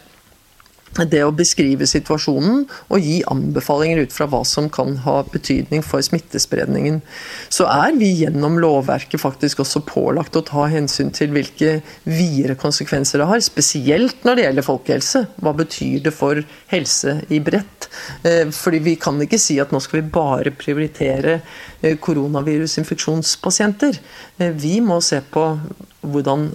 det 1.04 1.20
å 1.26 1.34
beskrive 1.36 1.86
situasjonen 1.86 2.64
og 2.88 3.04
gi 3.04 3.18
anbefalinger 3.28 4.06
ut 4.06 4.14
fra 4.14 4.28
hva 4.30 4.40
som 4.48 4.70
kan 4.72 4.96
ha 5.04 5.18
betydning 5.28 5.84
for 5.84 6.00
smittespredningen. 6.00 7.02
Så 7.52 7.68
er 7.68 7.92
vi 8.00 8.08
gjennom 8.22 8.56
lovverket 8.62 9.20
faktisk 9.20 9.60
også 9.64 9.84
pålagt 9.84 10.38
å 10.38 10.44
ta 10.46 10.66
hensyn 10.72 11.12
til 11.12 11.34
hvilke 11.36 11.80
videre 12.08 12.56
konsekvenser 12.58 13.20
det 13.20 13.28
har. 13.30 13.44
Spesielt 13.44 14.24
når 14.24 14.38
det 14.38 14.46
gjelder 14.46 14.68
folkehelse. 14.70 15.24
Hva 15.42 15.52
betyr 15.56 16.06
det 16.06 16.14
for 16.16 16.40
helse 16.72 17.18
i 17.28 17.42
bredt? 17.44 17.90
Eh, 18.22 18.48
fordi 18.54 18.80
vi 18.84 18.96
kan 19.00 19.20
ikke 19.22 19.40
si 19.40 19.58
at 19.62 19.72
nå 19.74 19.80
skal 19.82 20.00
vi 20.00 20.14
bare 20.16 20.54
prioritere 20.56 21.40
koronavirusinfeksjonspasienter. 21.82 23.98
Eh, 24.38 24.52
vi 24.52 24.80
må 24.80 25.00
se 25.04 25.20
på 25.20 25.60
hvordan, 26.06 26.50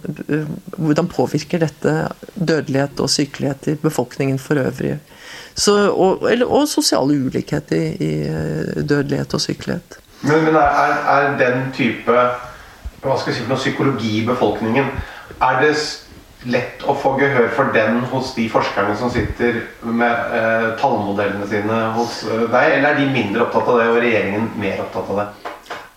hvordan 0.78 1.08
påvirker 1.12 1.60
dette 1.60 2.08
dødelighet 2.36 3.00
og 3.04 3.10
sykelighet 3.12 3.68
i 3.68 3.76
befolkningen 3.82 4.40
for 4.40 4.56
øvrig. 4.62 5.00
Så, 5.56 5.92
og, 5.92 6.32
eller, 6.32 6.46
og 6.46 6.68
sosiale 6.68 7.26
ulikhet 7.26 7.72
i, 7.72 7.76
i, 7.76 8.28
eh, 8.28 8.90
dødelighet 8.90 9.34
og 9.34 9.42
sykelighet. 9.42 10.00
Men, 10.22 10.44
men 10.46 10.56
er, 10.56 10.94
er, 11.12 11.38
den 11.38 11.72
type 11.74 12.12
hva 13.02 13.18
skal 13.18 13.32
jeg 13.32 13.40
si 13.40 13.48
noe 13.50 13.58
psykologi 13.58 14.20
i 14.20 14.28
befolkningen 14.28 14.86
Er 15.42 15.62
det 15.64 15.72
lett 16.50 16.84
å 16.90 16.96
få 16.98 17.14
gehør 17.20 17.52
for 17.54 17.70
den 17.76 18.00
hos 18.12 18.34
de 18.36 18.48
forskerne 18.50 18.96
som 18.98 19.12
sitter 19.14 19.62
med 19.86 20.36
eh, 20.38 20.68
tallmodellene 20.82 21.48
sine 21.50 21.82
hos 21.98 22.24
eh, 22.26 22.48
deg, 22.50 22.78
eller 22.78 22.94
er 22.94 23.02
de 23.02 23.10
mindre 23.14 23.46
opptatt 23.46 23.70
av 23.70 23.82
det, 23.82 23.90
og 23.92 24.00
regjeringen 24.02 24.50
mer 24.62 24.82
opptatt 24.82 25.12
av 25.14 25.22
det? 25.22 25.51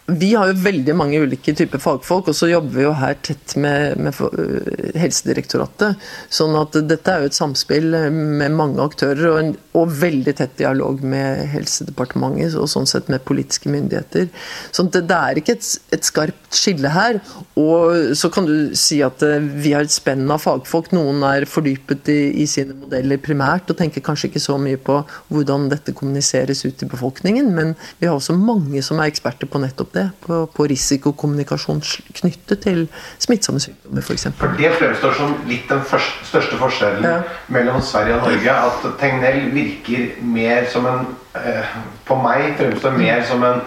Vi 0.04 0.34
har 0.36 0.50
jo 0.50 0.60
veldig 0.60 0.92
mange 1.00 1.16
ulike 1.16 1.54
typer 1.56 1.80
fagfolk, 1.80 2.26
og 2.28 2.36
så 2.36 2.50
jobber 2.50 2.74
vi 2.76 2.82
jo 2.84 2.90
her 2.98 3.14
tett 3.24 3.54
med, 3.56 3.96
med 4.04 4.18
øh, 4.20 4.90
Helsedirektoratet. 5.00 6.02
Sånn 6.28 6.52
at 6.60 6.76
dette 6.90 7.08
er 7.08 7.22
jo 7.22 7.30
et 7.30 7.36
samspill 7.38 7.88
med 8.12 8.52
mange 8.52 8.84
aktører, 8.84 9.22
og, 9.30 9.38
en, 9.40 9.54
og 9.72 9.94
veldig 10.02 10.34
tett 10.36 10.58
dialog 10.60 11.00
med 11.00 11.46
Helsedepartementet, 11.54 12.52
og 12.60 12.68
sånn 12.68 12.88
sett 12.90 13.08
med 13.08 13.24
politiske 13.24 13.72
myndigheter. 13.72 14.28
Så 14.76 14.84
det, 14.90 15.06
det, 15.08 15.16
er 15.16 15.40
ikke 15.40 15.56
et, 15.56 15.70
et, 15.96 16.04
skarpt 16.04 16.52
skille 16.52 16.92
her. 16.92 17.22
Og 17.56 18.12
så 18.20 18.28
kan 18.34 18.44
du 18.50 18.76
si 18.76 19.00
at 19.06 19.24
øh, 19.24 19.48
vi 19.64 19.72
har 19.72 19.88
et 19.88 19.94
spenn 19.94 20.28
av 20.28 20.44
fagfolk. 20.44 20.92
Noen 20.92 21.24
er 21.30 21.48
fordypet 21.48 22.12
i, 22.12 22.18
i 22.44 22.48
sine 22.50 22.76
modeller 22.82 23.24
primært, 23.24 23.72
og 23.72 23.80
tenker 23.80 24.04
kanskje 24.04 24.34
ikke 24.34 24.44
så 24.50 24.60
mye 24.60 24.76
på 24.76 25.00
hvordan 25.32 25.70
dette 25.72 25.96
kommuniseres 25.96 26.60
ut 26.68 26.84
i 26.84 26.92
befolkningen, 26.92 27.48
men 27.56 27.72
vi 28.02 28.12
har 28.12 28.20
også 28.20 28.36
mange 28.36 28.84
som 28.84 29.00
er 29.00 29.08
eksperter 29.08 29.48
på 29.48 29.64
nettopp 29.64 29.93
det, 29.94 30.04
på, 30.24 30.40
på 30.54 30.66
risikokommunikasjon 30.70 31.82
knyttet 32.20 32.62
til 32.64 32.82
smittsomme 33.22 33.62
sykdommer 33.62 34.04
f.eks. 34.04 34.26
Det 34.58 34.72
fremstår 34.78 35.16
som 35.18 35.36
litt 35.48 35.68
den 35.70 35.84
første, 35.88 36.26
største 36.28 36.58
forskjellen 36.60 37.06
ja. 37.08 37.20
mellom 37.54 37.80
Sverige 37.84 38.18
og 38.18 38.28
Norge. 38.28 38.56
At 38.68 38.88
Tegnell 39.00 39.48
virker 39.54 40.18
mer 40.22 40.68
som 40.72 40.88
en 40.90 41.06
eh, 41.38 41.78
På 42.04 42.18
meg 42.20 42.58
fremstår 42.58 42.98
mer 42.98 43.24
som 43.28 43.44
en 43.46 43.62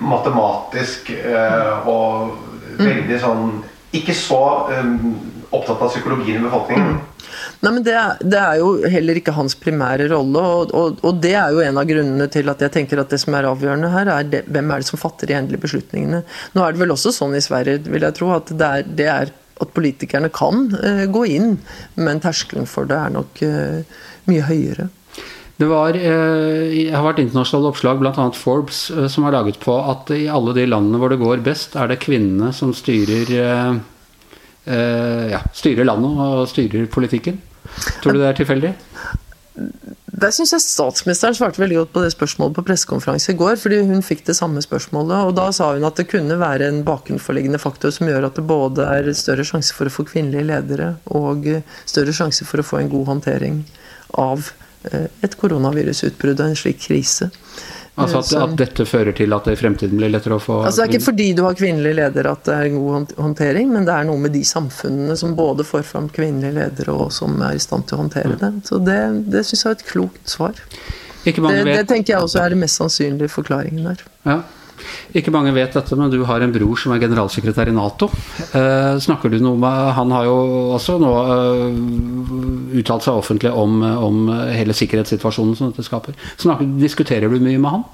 matematisk 0.00 1.10
eh, 1.10 1.88
og 1.88 2.38
mm. 2.78 2.84
veldig 2.84 3.18
sånn 3.22 3.50
Ikke 3.98 4.14
så 4.16 4.42
eh, 4.74 4.94
opptatt 5.50 5.80
av 5.82 5.92
psykologien 5.92 6.40
i 6.40 6.44
befolkningen. 6.44 6.98
Mm. 6.98 7.14
Nei, 7.58 7.72
men 7.72 7.82
det 7.86 7.94
er, 7.98 8.20
det 8.22 8.38
er, 8.38 8.60
jo 8.60 8.90
heller 8.90 9.18
ikke 9.18 9.34
hans 9.34 9.56
primære 9.58 10.08
rolle. 10.12 10.42
Og, 10.42 10.74
og, 10.76 11.00
og, 11.02 11.20
det 11.22 11.34
er 11.38 11.54
jo 11.54 11.64
en 11.64 11.80
av 11.80 11.88
grunnene 11.88 12.28
til 12.32 12.50
at 12.52 12.62
jeg 12.64 12.74
tenker 12.74 13.02
at 13.02 13.10
det 13.12 13.20
som 13.22 13.34
er 13.38 13.48
avgjørende 13.48 13.90
her, 13.92 14.12
er 14.14 14.28
det, 14.30 14.44
hvem 14.46 14.70
er 14.70 14.82
det 14.82 14.90
som 14.90 15.00
fatter 15.00 15.30
de 15.30 15.38
endelige 15.38 15.64
beslutningene. 15.66 16.22
Nå 16.54 16.64
er 16.64 16.74
det 16.74 16.82
vel 16.84 16.94
også 16.94 17.14
sånn 17.14 17.36
i 17.38 17.44
Sverige, 17.44 17.82
vil 17.88 18.06
jeg 18.06 18.18
tro, 18.18 18.30
at 18.36 18.52
det 18.54 18.68
er, 18.68 18.92
det 19.00 19.10
er 19.14 19.34
at 19.58 19.74
politikerne 19.74 20.30
kan 20.30 20.68
uh, 20.70 21.02
gå 21.10 21.24
inn, 21.34 21.56
men 21.98 22.22
terskelen 22.22 22.68
for 22.70 22.86
det 22.86 22.94
er 22.94 23.16
nok 23.16 23.42
uh, 23.42 23.98
mye 24.30 24.44
høyere. 24.46 24.86
Det 25.58 25.66
var, 25.66 25.96
eh, 25.98 26.86
har 26.94 27.02
vært 27.02 27.18
internasjonale 27.18 27.72
oppslag, 27.72 27.98
bl.a. 27.98 28.26
Forbes, 28.38 28.92
eh, 28.94 29.08
som 29.10 29.24
har 29.26 29.34
laget 29.34 29.58
på 29.58 29.74
at 29.74 30.12
i 30.14 30.28
alle 30.30 30.52
de 30.54 30.68
landene 30.68 31.00
hvor 31.02 31.10
det 31.10 31.18
går 31.18 31.42
best, 31.42 31.74
er 31.74 31.90
det 31.90 31.98
kvinnene 32.04 32.52
som 32.54 32.70
styrer, 32.70 33.32
eh, 33.34 33.72
eh 33.74 33.97
ja, 34.68 35.40
styrer 35.56 35.86
landet 35.88 36.18
og 36.24 36.48
styrer 36.50 36.88
politikken. 36.92 37.40
Tror 38.02 38.16
du 38.16 38.20
det 38.20 38.28
er 38.28 38.38
tilfeldig? 38.38 38.74
Der 40.18 40.32
syns 40.34 40.52
jeg 40.54 40.62
statsministeren 40.64 41.36
svarte 41.36 41.60
veldig 41.60 41.76
godt 41.80 41.90
på 41.94 42.02
det 42.02 42.10
spørsmålet 42.14 42.56
på 42.56 42.64
pressekonferanse 42.66 43.32
i 43.32 43.38
går. 43.38 43.56
fordi 43.56 43.78
hun 43.86 44.02
fikk 44.02 44.24
det 44.26 44.36
samme 44.36 44.62
spørsmålet. 44.62 45.26
og 45.26 45.34
Da 45.36 45.50
sa 45.52 45.72
hun 45.74 45.84
at 45.84 45.96
det 45.96 46.08
kunne 46.10 46.38
være 46.40 46.68
en 46.68 46.84
bakenforliggende 46.84 47.58
faktor 47.58 47.90
som 47.90 48.08
gjør 48.08 48.26
at 48.26 48.34
det 48.34 48.46
både 48.46 48.86
er 48.86 49.12
større 49.12 49.44
sjanse 49.44 49.74
for 49.74 49.86
å 49.86 49.94
få 49.94 50.06
kvinnelige 50.08 50.48
ledere 50.48 50.96
og 51.06 51.46
større 51.86 52.14
sjanse 52.14 52.44
for 52.44 52.58
å 52.58 52.66
få 52.66 52.80
en 52.80 52.90
god 52.90 53.06
håndtering 53.12 53.62
av 54.18 54.50
eh, 54.90 55.06
et 55.22 55.36
koronavirusutbrudd 55.38 56.40
og 56.40 56.50
en 56.50 56.58
slik 56.58 56.82
krise. 56.88 57.30
Altså 57.98 58.20
at, 58.20 58.32
at, 58.44 58.54
dette 58.60 58.84
fører 58.86 59.14
til 59.16 59.34
at 59.34 59.48
det 59.48 59.56
i 59.56 59.58
fremtiden 59.58 59.98
blir 59.98 60.12
lettere 60.12 60.36
å 60.38 60.42
få 60.42 60.60
Altså 60.62 60.84
Det 60.84 60.84
er 60.84 60.92
ikke 60.92 61.06
fordi 61.08 61.26
du 61.34 61.42
har 61.46 61.56
kvinnelige 61.58 61.98
ledere 61.98 62.34
at 62.36 62.44
det 62.46 62.54
er 62.54 62.70
god 62.74 63.14
håndtering, 63.18 63.72
men 63.74 63.88
det 63.88 63.96
er 63.96 64.06
noe 64.06 64.22
med 64.22 64.34
de 64.36 64.44
samfunnene 64.46 65.16
som 65.18 65.34
både 65.38 65.66
får 65.66 65.86
fram 65.88 66.06
kvinnelige 66.14 66.54
ledere 66.60 66.94
og 66.94 67.10
som 67.14 67.34
er 67.42 67.58
i 67.58 67.62
stand 67.62 67.88
til 67.88 67.98
å 67.98 68.04
håndtere 68.04 68.38
det. 68.38 68.52
Så 68.68 68.78
det, 68.82 69.00
det 69.32 69.42
syns 69.48 69.64
jeg 69.64 69.70
er 69.72 69.80
et 69.80 69.88
klokt 69.88 70.36
svar. 70.36 70.62
Det, 71.24 71.34
det, 71.66 71.82
tenker 71.90 72.14
jeg 72.14 72.24
også 72.24 72.40
er 72.40 72.54
det 72.54 72.60
mest 72.62 72.78
sannsynlige 72.80 73.32
forklaringen 73.32 73.90
der. 73.90 74.04
Ja. 74.28 74.38
Ikke 75.18 75.32
mange 75.34 75.54
vet 75.56 75.74
dette, 75.76 75.98
men 75.98 76.12
du 76.12 76.20
har 76.28 76.44
en 76.44 76.54
bror 76.54 76.80
som 76.80 76.94
er 76.94 77.02
generalsekretær 77.02 77.70
i 77.70 77.76
Nato. 77.76 78.10
Eh, 78.52 78.96
snakker 79.02 79.32
du 79.32 79.38
noe 79.42 79.58
med 79.60 79.92
Han 79.98 80.12
har 80.14 80.28
jo 80.28 80.38
også 80.76 80.98
nå 81.02 81.12
eh, 81.34 82.80
uttalt 82.80 83.06
seg 83.06 83.20
offentlig 83.20 83.52
om, 83.52 83.80
om, 83.82 84.24
hele 84.52 84.76
sikkerhetssituasjonen 84.76 85.56
som 85.58 85.72
dette 85.72 85.86
skaper. 85.86 86.16
Snakker, 86.40 86.68
diskuterer 86.80 87.30
du 87.30 87.40
mye 87.40 87.60
med 87.60 87.78
han? 87.78 87.86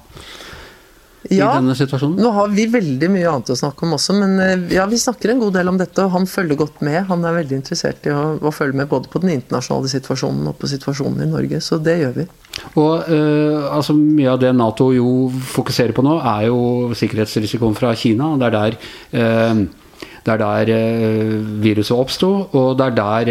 ja, 1.29 1.49
i 1.49 1.57
denne 1.57 1.75
situasjonen? 1.77 2.19
Nå 2.21 2.31
har 2.35 2.51
vi 2.53 2.65
veldig 2.69 3.09
mye 3.11 3.29
annet 3.31 3.51
å 3.53 3.57
snakke 3.57 3.85
om 3.87 3.95
også, 3.97 4.15
men 4.19 4.35
eh, 4.43 4.65
ja, 4.75 4.85
vi 4.89 4.99
snakker 5.01 5.33
en 5.33 5.41
god 5.41 5.55
del 5.57 5.71
om 5.71 5.79
dette. 5.79 6.03
Og 6.05 6.13
han 6.13 6.27
følger 6.29 6.59
godt 6.59 6.81
med. 6.85 7.01
Han 7.09 7.25
er 7.25 7.39
veldig 7.39 7.59
interessert 7.61 8.05
i 8.05 8.13
å, 8.13 8.35
å 8.37 8.53
følge 8.53 8.81
med 8.81 8.91
både 8.91 9.11
på 9.11 9.21
den 9.23 9.35
internasjonale 9.37 9.91
situasjonen 9.91 10.51
og 10.51 10.59
på 10.61 10.69
situasjonen 10.71 11.25
i 11.25 11.31
Norge. 11.31 11.61
Så 11.63 11.79
det 11.81 11.99
gjør 12.03 12.19
vi. 12.21 12.27
Og 12.75 13.03
uh, 13.09 13.75
altså 13.75 13.93
Mye 13.95 14.31
av 14.31 14.39
det 14.41 14.55
Nato 14.55 14.93
jo 14.95 15.29
fokuserer 15.55 15.93
på 15.95 16.03
nå, 16.05 16.13
er 16.19 16.43
jo 16.49 16.59
sikkerhetsrisikoen 16.95 17.75
fra 17.77 17.95
Kina. 17.99 18.25
Det 18.39 18.45
er 18.47 18.53
der 18.55 18.71
uh, 19.19 19.55
det 20.25 20.33
er 20.33 20.39
der 20.41 20.65
eh, 20.73 21.37
viruset 21.61 21.93
oppsto, 21.93 22.49
og 22.57 22.69
det 22.79 22.85
er 22.87 22.95
der 22.97 23.29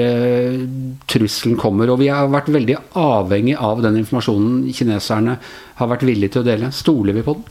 trusselen 1.11 1.59
kommer. 1.59 1.91
Og 1.91 1.99
vi 1.99 2.07
har 2.07 2.31
vært 2.31 2.55
veldig 2.55 2.77
avhengig 2.95 3.59
av 3.59 3.83
den 3.83 3.99
informasjonen 3.99 4.71
kineserne 4.71 5.35
har 5.81 5.91
vært 5.91 6.07
villige 6.07 6.31
til 6.37 6.45
å 6.45 6.47
dele. 6.47 6.71
Stoler 6.71 7.11
vi 7.19 7.27
på 7.27 7.35
den? 7.35 7.43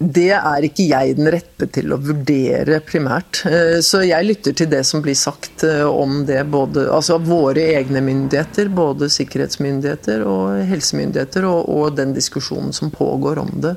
Det 0.00 0.30
er 0.32 0.64
ikke 0.64 0.86
jeg 0.88 1.16
den 1.18 1.28
rette 1.28 1.66
til 1.74 1.92
å 1.92 1.98
vurdere 2.00 2.78
primært. 2.88 3.42
Eh, 3.44 3.82
så 3.84 4.00
jeg 4.00 4.24
lytter 4.24 4.54
til 4.56 4.70
det 4.72 4.80
som 4.88 5.02
blir 5.04 5.18
sagt 5.18 5.60
eh, 5.68 5.84
om 5.84 6.22
det, 6.24 6.38
både 6.48 6.86
altså 6.88 7.18
våre 7.20 7.66
egne 7.76 8.00
myndigheter, 8.06 8.70
både 8.72 9.10
sikkerhetsmyndigheter 9.12 10.24
og 10.24 10.62
helsemyndigheter, 10.70 11.44
og, 11.44 11.68
og 11.68 11.98
den 12.00 12.16
diskusjonen 12.16 12.72
som 12.72 12.88
pågår 12.94 13.42
om 13.44 13.52
det. 13.60 13.74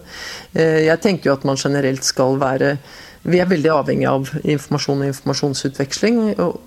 Eh, 0.56 0.86
jeg 0.88 1.04
tenker 1.04 1.28
jo 1.28 1.36
at 1.36 1.44
man 1.50 1.60
generelt 1.60 2.08
skal 2.08 2.40
være 2.40 2.78
vi 3.24 3.40
er 3.40 3.48
veldig 3.48 3.72
avhengig 3.72 4.08
av 4.10 4.30
informasjon 4.42 5.04
og 5.06 5.10
informasjonsutveksling, 5.14 6.20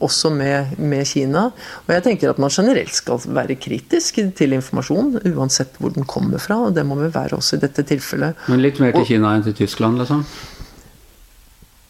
også 0.04 0.30
med, 0.32 0.76
med, 0.80 1.04
Kina. 1.08 1.50
Og 1.84 1.92
jeg 1.92 2.04
tenker 2.06 2.32
at 2.32 2.40
man 2.40 2.52
generelt 2.52 2.96
skal 2.96 3.20
være 3.28 3.58
kritisk 3.60 4.22
til 4.38 4.56
informasjon, 4.56 5.18
uansett 5.34 5.76
hvor 5.82 5.92
den 5.92 6.08
kommer 6.08 6.40
fra. 6.40 6.62
Og 6.68 6.76
det 6.76 6.86
må 6.88 6.96
vi 7.02 7.12
være 7.12 7.36
også 7.36 7.58
i 7.58 7.64
dette 7.66 7.84
tilfellet. 7.86 8.46
Men 8.48 8.64
litt 8.64 8.80
mer 8.80 8.96
til 8.96 9.04
og, 9.04 9.10
Kina 9.10 9.34
enn 9.36 9.44
til 9.44 9.58
Tyskland, 9.58 10.00
liksom? 10.00 10.24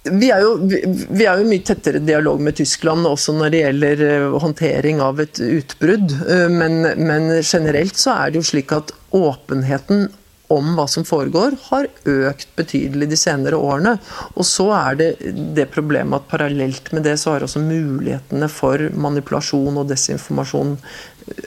Vi 0.06 0.28
er, 0.30 0.42
jo, 0.42 0.52
vi 0.62 1.24
er 1.26 1.40
jo 1.40 1.48
mye 1.48 1.62
tettere 1.66 1.98
dialog 2.02 2.42
med 2.42 2.54
Tyskland 2.58 3.06
også 3.08 3.32
når 3.34 3.50
det 3.50 3.62
gjelder 3.64 4.02
eh, 4.06 4.36
håndtering 4.42 5.00
av 5.02 5.22
et 5.22 5.40
utbrudd. 5.42 6.14
Eh, 6.26 6.46
men, 6.50 6.82
men 7.06 7.32
generelt 7.40 7.98
så 7.98 8.14
er 8.14 8.30
det 8.30 8.42
jo 8.42 8.50
slik 8.50 8.74
at 8.74 8.94
åpenheten 9.14 10.06
om 10.52 10.76
hva 10.76 10.86
som 10.90 11.04
foregår, 11.06 11.56
har 11.68 11.88
økt 12.06 12.52
betydelig 12.58 13.08
de 13.10 13.18
senere 13.18 13.58
årene. 13.58 13.96
Og 14.36 14.46
så 14.46 14.68
er 14.76 14.98
det 15.00 15.10
det 15.56 15.68
problemet 15.74 16.20
at 16.20 16.30
parallelt 16.30 16.92
med 16.94 17.06
det 17.06 17.16
så 17.22 17.34
har 17.34 17.46
også 17.46 17.62
mulighetene 17.64 18.48
for 18.52 18.88
manipulasjon 18.94 19.82
og 19.82 19.90
desinformasjon 19.90 20.76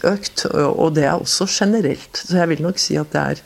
økt. 0.04 0.46
Og 0.52 0.94
det 0.98 1.08
er 1.08 1.16
også 1.16 1.48
generelt. 1.48 2.24
Så 2.26 2.42
jeg 2.42 2.52
vil 2.52 2.64
nok 2.68 2.82
si 2.82 3.00
at 3.00 3.12
det 3.16 3.26
er 3.26 3.44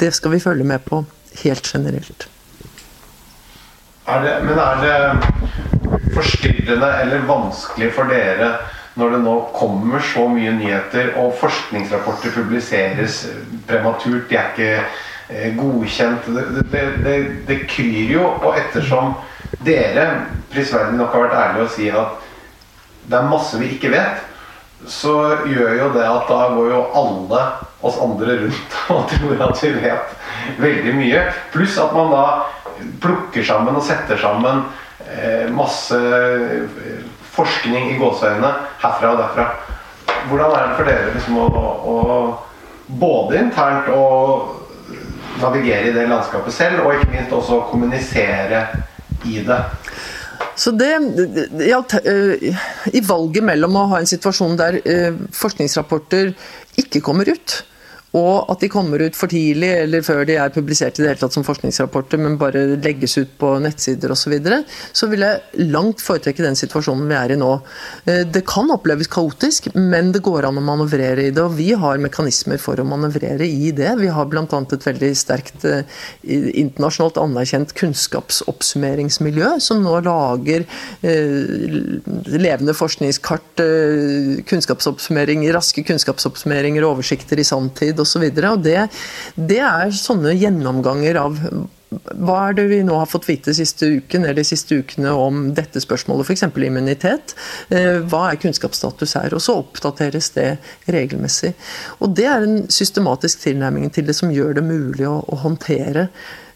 Det 0.00 0.14
skal 0.14 0.30
vi 0.30 0.38
følge 0.40 0.64
med 0.64 0.80
på 0.80 1.04
helt 1.42 1.66
generelt. 1.66 2.28
Er 4.06 4.22
det, 4.24 4.34
men 4.46 4.58
er 4.58 4.76
det 4.80 6.14
forstyrrende 6.14 6.88
eller 7.02 7.26
vanskelig 7.28 7.90
for 7.92 8.08
dere 8.08 8.54
når 8.98 9.14
det 9.14 9.20
nå 9.22 9.34
kommer 9.54 10.02
så 10.02 10.26
mye 10.28 10.52
nyheter, 10.56 11.12
og 11.22 11.36
forskningsrapporter 11.40 12.34
publiseres 12.34 13.22
prematurt, 13.70 14.26
de 14.28 14.38
er 14.38 14.50
ikke 14.52 14.70
eh, 15.30 15.52
godkjent 15.58 16.28
Det, 16.34 16.46
det, 16.72 16.84
det, 17.04 17.16
det 17.48 17.60
kryr 17.70 18.16
jo. 18.16 18.26
Og 18.42 18.58
ettersom 18.58 19.14
dere 19.64 20.06
prisverdig 20.52 20.98
nok 20.98 21.14
har 21.14 21.26
vært 21.26 21.38
ærlige 21.38 21.68
og 21.68 21.72
si 21.74 21.88
at 21.90 22.18
det 23.10 23.18
er 23.18 23.30
masse 23.30 23.58
vi 23.58 23.72
ikke 23.74 23.90
vet, 23.90 24.20
så 24.88 25.14
gjør 25.48 25.72
jo 25.76 25.88
det 25.96 26.04
at 26.06 26.28
da 26.30 26.38
går 26.54 26.70
jo 26.70 26.84
alle 26.96 27.40
oss 27.84 27.98
andre 28.00 28.36
rundt 28.44 28.76
og 28.94 29.10
tror 29.10 29.42
at 29.48 29.64
vi 29.64 29.72
vet 29.80 30.14
veldig 30.60 30.94
mye. 30.96 31.24
Pluss 31.54 31.78
at 31.80 31.92
man 31.96 32.12
da 32.14 32.24
plukker 33.02 33.44
sammen 33.44 33.76
og 33.76 33.84
setter 33.84 34.20
sammen 34.20 34.62
eh, 35.04 35.50
masse 35.52 35.98
forskning 37.34 37.92
i 37.94 37.98
gåseøynene 38.00 38.52
herfra 38.82 39.12
og 39.14 39.20
derfra. 39.20 39.48
Hvordan 40.28 40.54
er 40.54 40.64
det 40.68 40.78
for 40.78 40.88
dere 40.88 41.12
liksom 41.14 41.38
å, 41.40 41.48
å 41.90 41.96
både 42.98 43.38
internt 43.44 43.90
å 43.94 44.04
navigere 45.40 45.90
i 45.90 45.94
det 45.94 46.06
landskapet 46.10 46.54
selv, 46.54 46.84
og 46.84 46.96
ikke 46.96 47.12
minst 47.14 47.34
også 47.34 47.62
kommunisere 47.70 48.64
i 49.28 49.40
det? 49.46 49.60
Så 50.60 50.72
det, 50.76 50.92
eh, 52.04 52.64
I 52.92 53.00
valget 53.00 53.44
mellom 53.44 53.76
å 53.76 53.86
ha 53.94 54.00
en 54.00 54.08
situasjon 54.08 54.58
der 54.60 54.80
eh, 54.84 55.14
forskningsrapporter 55.32 56.34
ikke 56.80 57.00
kommer 57.04 57.30
ut, 57.30 57.62
og 58.18 58.50
at 58.50 58.62
de 58.62 58.70
kommer 58.70 59.02
ut 59.04 59.14
for 59.14 59.30
tidlig 59.30 59.70
eller 59.84 60.02
før 60.02 60.24
de 60.26 60.34
er 60.42 60.50
publisert 60.54 60.98
i 60.98 61.04
det 61.04 61.12
hele 61.12 61.20
tatt 61.20 61.36
som 61.36 61.44
forskningsrapporter, 61.46 62.18
men 62.18 62.38
bare 62.40 62.64
legges 62.82 63.14
ut 63.20 63.36
på 63.38 63.54
nettsider 63.62 64.10
osv., 64.10 64.18
så, 64.20 64.32
videre, 64.34 64.58
så 64.94 65.06
vil 65.10 65.24
jeg 65.24 65.68
langt 65.72 66.02
foretrekke 66.04 66.44
den 66.44 66.58
situasjonen 66.58 67.08
vi 67.10 67.16
er 67.16 67.32
i 67.34 67.38
nå. 67.40 67.50
Eh, 68.04 68.20
det 68.28 68.42
kan 68.46 68.70
oppleves 68.70 69.08
kaotisk, 69.10 69.70
men 69.74 70.10
det 70.14 70.20
går 70.26 70.46
an 70.46 70.58
å 70.60 70.62
manøvrere 70.62 71.24
i 71.28 71.32
det. 71.34 71.42
Og 71.42 71.56
vi 71.56 71.70
har 71.78 72.02
mekanismer 72.02 72.60
for 72.62 72.78
å 72.78 72.86
manøvrere 72.86 73.46
i 73.46 73.72
det. 73.74 73.94
Vi 73.98 74.10
har 74.12 74.28
bl.a. 74.30 74.44
et 74.44 74.86
veldig 74.86 75.10
sterkt 75.18 75.66
eh, 75.66 75.82
internasjonalt 76.22 77.18
anerkjent 77.22 77.74
kunnskapsoppsummeringsmiljø, 77.80 79.54
som 79.64 79.82
nå 79.82 79.96
lager 80.06 80.66
eh, 81.06 81.98
levende 82.30 82.76
forskningskart, 82.76 83.64
kunnskapsoppsummering, 84.50 85.42
raske 85.54 85.82
kunnskapsoppsummeringer 85.88 86.84
og 86.84 86.98
oversikter 86.98 87.40
i 87.40 87.46
sanntid 87.46 87.99
osv. 88.02 88.30
Det, 88.64 88.86
det 89.36 89.60
er 89.64 89.94
sånne 89.94 90.34
gjennomganger 90.36 91.20
av 91.20 91.38
hva 91.90 92.36
er 92.46 92.54
det 92.54 92.66
vi 92.70 92.80
nå 92.86 92.94
har 93.00 93.08
fått 93.10 93.26
vite 93.26 93.52
siste 93.56 93.88
uken 93.98 94.22
eller 94.22 94.38
de 94.38 94.46
siste 94.46 94.76
ukene 94.78 95.10
om 95.10 95.48
dette 95.56 95.82
spørsmålet, 95.82 96.28
f.eks. 96.28 96.44
immunitet? 96.46 97.34
Eh, 97.74 97.98
hva 98.06 98.28
er 98.28 98.38
kunnskapsstatus 98.42 99.16
her? 99.18 99.34
Og 99.34 99.42
så 99.42 99.56
oppdateres 99.58 100.30
det 100.36 100.50
regelmessig. 100.86 101.52
Og 101.98 102.14
Det 102.14 102.28
er 102.30 102.46
en 102.46 102.62
systematisk 102.70 103.42
tilnærming 103.42 103.90
til 103.90 104.06
det 104.06 104.14
som 104.18 104.30
gjør 104.30 104.60
det 104.60 104.66
mulig 104.68 105.08
å, 105.08 105.18
å 105.26 105.40
håndtere 105.42 106.08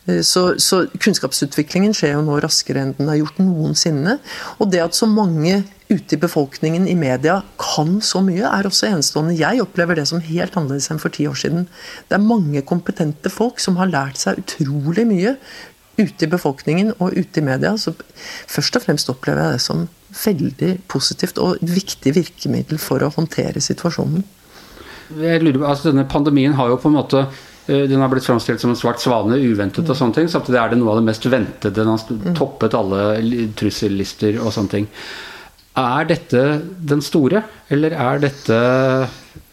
så, 0.04 0.42
så, 0.60 0.82
kunnskapsutviklingen 1.00 1.94
skjer 1.96 2.18
jo 2.18 2.24
nå 2.26 2.36
raskere 2.44 2.82
enn 2.82 2.92
den 2.98 3.08
har 3.08 3.16
gjort 3.22 3.38
noensinne. 3.40 4.18
Og 4.60 4.68
det 4.72 4.82
at 4.84 4.96
så 4.98 5.08
mange 5.08 5.62
ute 5.88 6.16
i 6.16 6.20
befolkningen 6.20 6.84
i 6.88 6.96
media 6.98 7.38
kan 7.60 7.96
så 8.04 8.20
mye, 8.24 8.44
er 8.44 8.68
også 8.68 8.90
enestående. 8.90 9.36
Jeg 9.38 9.62
opplever 9.64 9.96
det 9.96 10.06
som 10.10 10.20
helt 10.24 10.56
annerledes 10.58 10.90
enn 10.92 11.00
for 11.00 11.12
ti 11.14 11.24
år 11.28 11.38
siden. 11.40 11.68
Det 12.08 12.18
er 12.18 12.24
mange 12.24 12.60
kompetente 12.68 13.32
folk 13.32 13.62
som 13.62 13.80
har 13.80 13.92
lært 13.92 14.20
seg 14.20 14.42
utrolig 14.42 15.06
mye 15.08 15.38
ute 15.94 16.26
i 16.26 16.28
befolkningen 16.28 16.92
og 16.98 17.16
ute 17.16 17.40
i 17.40 17.46
media. 17.46 17.72
Så 17.80 17.94
først 18.50 18.76
og 18.76 18.84
fremst 18.84 19.12
opplever 19.12 19.46
jeg 19.46 19.56
det 19.56 19.64
som 19.64 19.86
veldig 20.24 20.72
positivt 20.90 21.40
og 21.40 21.56
et 21.56 21.74
viktig 21.80 22.12
virkemiddel 22.18 22.80
for 22.82 23.04
å 23.04 23.12
håndtere 23.14 23.62
situasjonen. 23.64 24.24
Jeg 25.20 25.40
lurer 25.44 25.66
altså 25.68 25.90
Denne 25.90 26.06
pandemien 26.08 26.56
har 26.56 26.70
jo 26.72 26.80
på 26.80 26.90
en 26.90 26.96
måte 26.96 27.26
Eh, 27.28 27.53
den 27.66 28.00
har 28.00 28.10
blitt 28.12 28.26
framstilt 28.26 28.60
som 28.60 28.74
en 28.74 28.76
svart 28.76 29.00
svane, 29.00 29.38
uventet 29.40 29.88
og 29.88 29.96
sånne 29.96 30.18
ting. 30.18 30.26
Samtidig 30.28 30.58
er 30.60 30.72
det 30.72 30.80
noe 30.80 30.92
av 30.92 30.98
det 31.00 31.06
mest 31.06 31.24
ventede. 31.24 31.76
Den 31.78 31.92
har 31.92 32.02
mm. 32.10 32.34
toppet 32.36 32.76
alle 32.76 33.46
trussellister 33.56 34.36
og 34.42 34.52
sånne 34.52 34.74
ting. 34.74 34.90
Er 35.74 36.06
dette 36.06 36.42
den 36.86 37.00
store, 37.02 37.40
eller 37.74 37.96
er 37.98 38.20
dette 38.22 38.58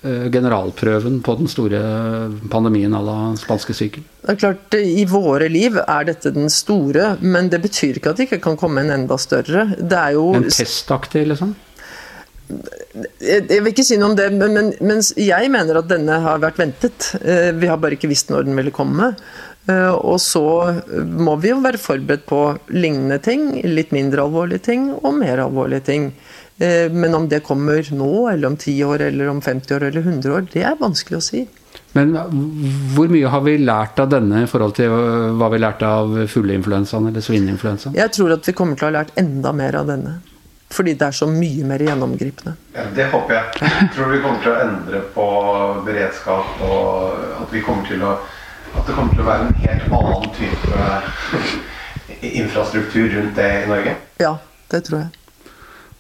eh, 0.06 0.28
generalprøven 0.30 1.18
på 1.26 1.34
den 1.40 1.50
store 1.50 1.80
pandemien 2.52 2.94
à 2.94 3.02
la 3.02 3.16
spanskesyken? 3.42 4.06
Det 4.22 4.36
er 4.36 4.38
klart, 4.44 4.78
I 4.78 5.08
våre 5.10 5.48
liv 5.50 5.80
er 5.82 6.06
dette 6.12 6.30
den 6.36 6.52
store, 6.54 7.16
men 7.26 7.50
det 7.50 7.64
betyr 7.64 7.98
ikke 7.98 8.14
at 8.14 8.22
det 8.22 8.28
ikke 8.30 8.42
kan 8.44 8.60
komme 8.62 8.84
en 8.84 8.94
enda 9.00 9.18
større. 9.18 9.72
Det 9.80 9.98
er 9.98 10.14
jo 10.20 10.28
En 10.38 10.46
pestaktig, 10.46 11.26
liksom? 11.32 11.56
Jeg 13.22 13.62
vil 13.62 13.72
ikke 13.72 13.86
si 13.86 13.98
noe 14.00 14.12
om 14.12 14.18
det, 14.18 14.28
men, 14.36 14.56
men, 14.56 14.74
men, 14.84 15.00
jeg 15.20 15.52
mener 15.54 15.80
at 15.80 15.90
denne 15.92 16.20
har 16.24 16.42
vært 16.44 16.60
ventet. 16.62 17.14
Eh, 17.22 17.52
vi 17.56 17.70
har 17.70 17.80
bare 17.82 17.98
ikke 17.98 18.12
visst 18.12 18.32
når 18.34 18.48
den 18.50 18.58
ville 18.60 18.74
komme. 18.76 19.14
Eh, 19.70 19.94
og 19.94 20.18
så 20.24 20.44
må 21.06 21.38
vi 21.42 21.52
jo 21.52 21.62
være 21.64 21.82
forberedt 21.82 22.28
på 22.30 22.42
lignende 22.74 23.22
ting, 23.24 23.54
litt 23.68 23.94
mindre 23.96 24.26
alvorlige 24.26 24.66
ting 24.72 24.90
og 24.98 25.16
mer 25.20 25.44
alvorlige 25.46 25.86
ting. 25.92 26.12
Eh, 26.58 26.92
men 26.92 27.16
om 27.18 27.30
det 27.30 27.44
kommer 27.46 27.86
nå, 27.96 28.12
eller 28.32 28.52
om 28.52 28.58
10 28.58 28.84
år, 28.90 29.08
eller 29.12 29.32
om 29.32 29.42
50 29.42 29.78
år 29.78 29.90
eller 29.90 30.02
100 30.02 30.36
år, 30.36 30.48
det 30.54 30.66
er 30.68 30.80
vanskelig 30.82 31.22
å 31.22 31.26
si. 31.26 31.46
Men 31.96 32.14
hvor 32.96 33.12
mye 33.12 33.30
har 33.32 33.44
vi 33.44 33.58
lært 33.60 34.00
av 34.00 34.12
denne 34.12 34.46
i 34.46 34.50
forhold 34.50 34.78
til 34.78 34.92
hva 35.40 35.50
vi 35.52 35.60
lærte 35.60 35.88
av 35.88 36.14
fugleinfluensaen 36.32 37.10
eller 37.10 37.24
svineinfluensaen? 37.24 37.96
Jeg 38.00 38.16
tror 38.16 38.36
at 38.38 38.48
vi 38.48 38.56
kommer 38.56 38.80
til 38.80 38.88
å 38.88 38.92
ha 38.92 38.98
lært 39.02 39.16
enda 39.20 39.52
mer 39.56 39.76
av 39.80 39.92
denne. 39.92 40.20
Fordi 40.72 40.94
det 40.96 41.08
er 41.08 41.16
så 41.16 41.28
mye 41.28 41.68
mer 41.68 41.84
gjennomgripende. 41.84 42.54
Ja, 42.76 42.86
det 42.96 43.10
håper 43.12 43.36
jeg. 43.36 43.64
Jeg 43.66 43.90
tror 43.96 44.12
vi 44.14 44.20
kommer 44.24 44.44
til 44.44 44.54
å 44.54 44.60
endre 44.66 45.02
på 45.16 45.26
beredskap, 45.88 46.62
og 46.64 47.18
at, 47.42 47.50
vi 47.52 47.64
kommer 47.66 47.88
til 47.90 48.04
å, 48.08 48.14
at 48.72 48.88
det 48.88 48.96
kommer 48.96 49.16
til 49.16 49.24
å 49.26 49.28
være 49.28 49.50
en 49.50 49.58
helt 49.66 49.98
annen 50.00 50.30
type 50.38 50.86
infrastruktur 52.44 53.10
rundt 53.18 53.36
det 53.36 53.50
i 53.64 53.66
Norge. 53.72 53.98
Ja, 54.24 54.38
det 54.72 54.86
tror 54.88 55.04
jeg. 55.04 55.18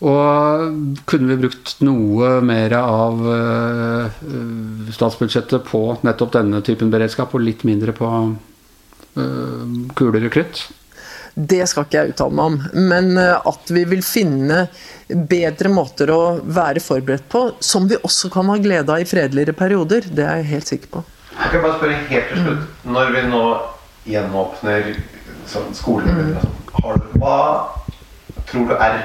Og 0.02 1.04
kunne 1.06 1.30
vi 1.30 1.42
brukt 1.44 1.76
noe 1.86 2.40
mer 2.42 2.74
av 2.80 3.20
uh, 3.22 4.22
statsbudsjettet 4.90 5.68
på 5.68 5.84
nettopp 6.02 6.32
denne 6.40 6.64
typen 6.66 6.90
beredskap, 6.94 7.36
og 7.36 7.44
litt 7.46 7.68
mindre 7.68 7.94
på 7.94 8.10
kulere 9.12 9.92
kuler 10.00 10.26
og 10.30 10.32
krutt? 10.32 10.62
Det 11.34 11.62
skal 11.70 11.86
ikke 11.86 11.98
jeg 11.98 12.14
uttale 12.14 12.36
meg 12.36 12.50
om. 12.52 12.58
Men 12.92 13.14
eh, 13.20 13.48
at 13.52 13.72
vi 13.72 13.86
vil 13.88 14.04
finne 14.06 14.66
bedre 15.08 15.72
måter 15.72 16.12
å 16.12 16.22
være 16.44 16.84
forberedt 16.84 17.28
på, 17.32 17.46
som 17.64 17.88
vi 17.92 18.00
også 18.00 18.32
kan 18.34 18.52
ha 18.52 18.58
glede 18.62 18.92
av 18.92 19.04
i 19.04 19.08
fredeligere 19.08 19.56
perioder, 19.58 20.08
det 20.12 20.26
er 20.28 20.42
jeg 20.42 20.52
helt 20.56 20.72
sikker 20.74 20.94
på. 20.98 21.04
Jeg 21.32 21.54
kan 21.54 21.64
bare 21.64 21.78
spørre 21.80 22.02
helt 22.12 22.34
til 22.34 22.44
slutt. 22.46 22.66
Mm. 22.68 22.92
Når 22.98 23.16
vi 23.16 23.24
nå 23.32 23.46
gjenåpner 24.12 24.92
sånn, 25.52 25.72
skolen, 25.78 26.34
mm. 26.34 26.52
hva 27.22 27.38
tror 28.50 28.68
du 28.68 28.76
er, 28.76 29.02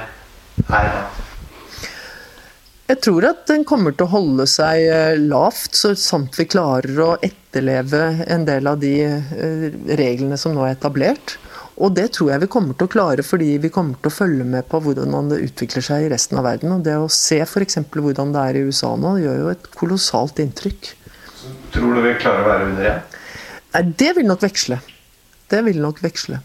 her? 0.70 1.00
jeg 2.86 3.00
tror 3.02 3.26
at 3.28 3.42
den 3.50 3.64
kommer 3.66 3.94
til 3.94 4.06
å 4.06 4.12
holde 4.14 4.46
seg 4.50 4.84
eh, 4.86 5.18
lavt, 5.18 5.74
så 5.74 5.92
sant 5.98 6.36
vi 6.38 6.46
klarer 6.48 7.00
å 7.02 7.08
etterleve 7.24 8.02
en 8.30 8.46
del 8.46 8.70
av 8.70 8.78
de 8.82 8.94
eh, 9.06 9.66
reglene 9.98 10.38
som 10.38 10.54
nå 10.54 10.64
er 10.66 10.76
etablert. 10.76 11.36
Og 11.76 11.92
det 11.92 12.06
tror 12.16 12.30
jeg 12.32 12.40
vi 12.46 12.48
kommer 12.48 12.76
til 12.76 12.88
å 12.88 12.92
klare, 12.92 13.24
fordi 13.26 13.50
vi 13.60 13.70
kommer 13.72 13.98
til 14.00 14.08
å 14.08 14.14
følge 14.14 14.46
med 14.48 14.64
på 14.70 14.80
hvordan 14.80 15.28
det 15.28 15.42
utvikler 15.44 15.84
seg 15.84 16.06
i 16.06 16.10
resten 16.12 16.40
av 16.40 16.46
verden. 16.48 16.72
Og 16.72 16.84
det 16.86 16.94
å 16.96 17.10
se 17.12 17.42
f.eks. 17.44 17.82
hvordan 17.92 18.32
det 18.32 18.44
er 18.48 18.56
i 18.56 18.64
USA 18.64 18.94
nå, 18.96 19.18
gjør 19.20 19.42
jo 19.42 19.50
et 19.52 19.68
kolossalt 19.76 20.40
inntrykk. 20.40 20.92
Så 21.36 21.52
tror 21.74 21.98
du 21.98 22.00
vi 22.06 22.14
klarer 22.22 22.46
å 22.46 22.48
være 22.48 22.70
under 22.70 22.88
igjen? 22.88 23.18
Nei, 23.76 23.82
det 24.00 24.14
vil 24.16 24.28
nok 24.30 24.46
veksle. 24.46 24.80
Det 25.52 25.60
vil 25.66 25.82
nok 25.82 26.00
veksle. 26.00 26.40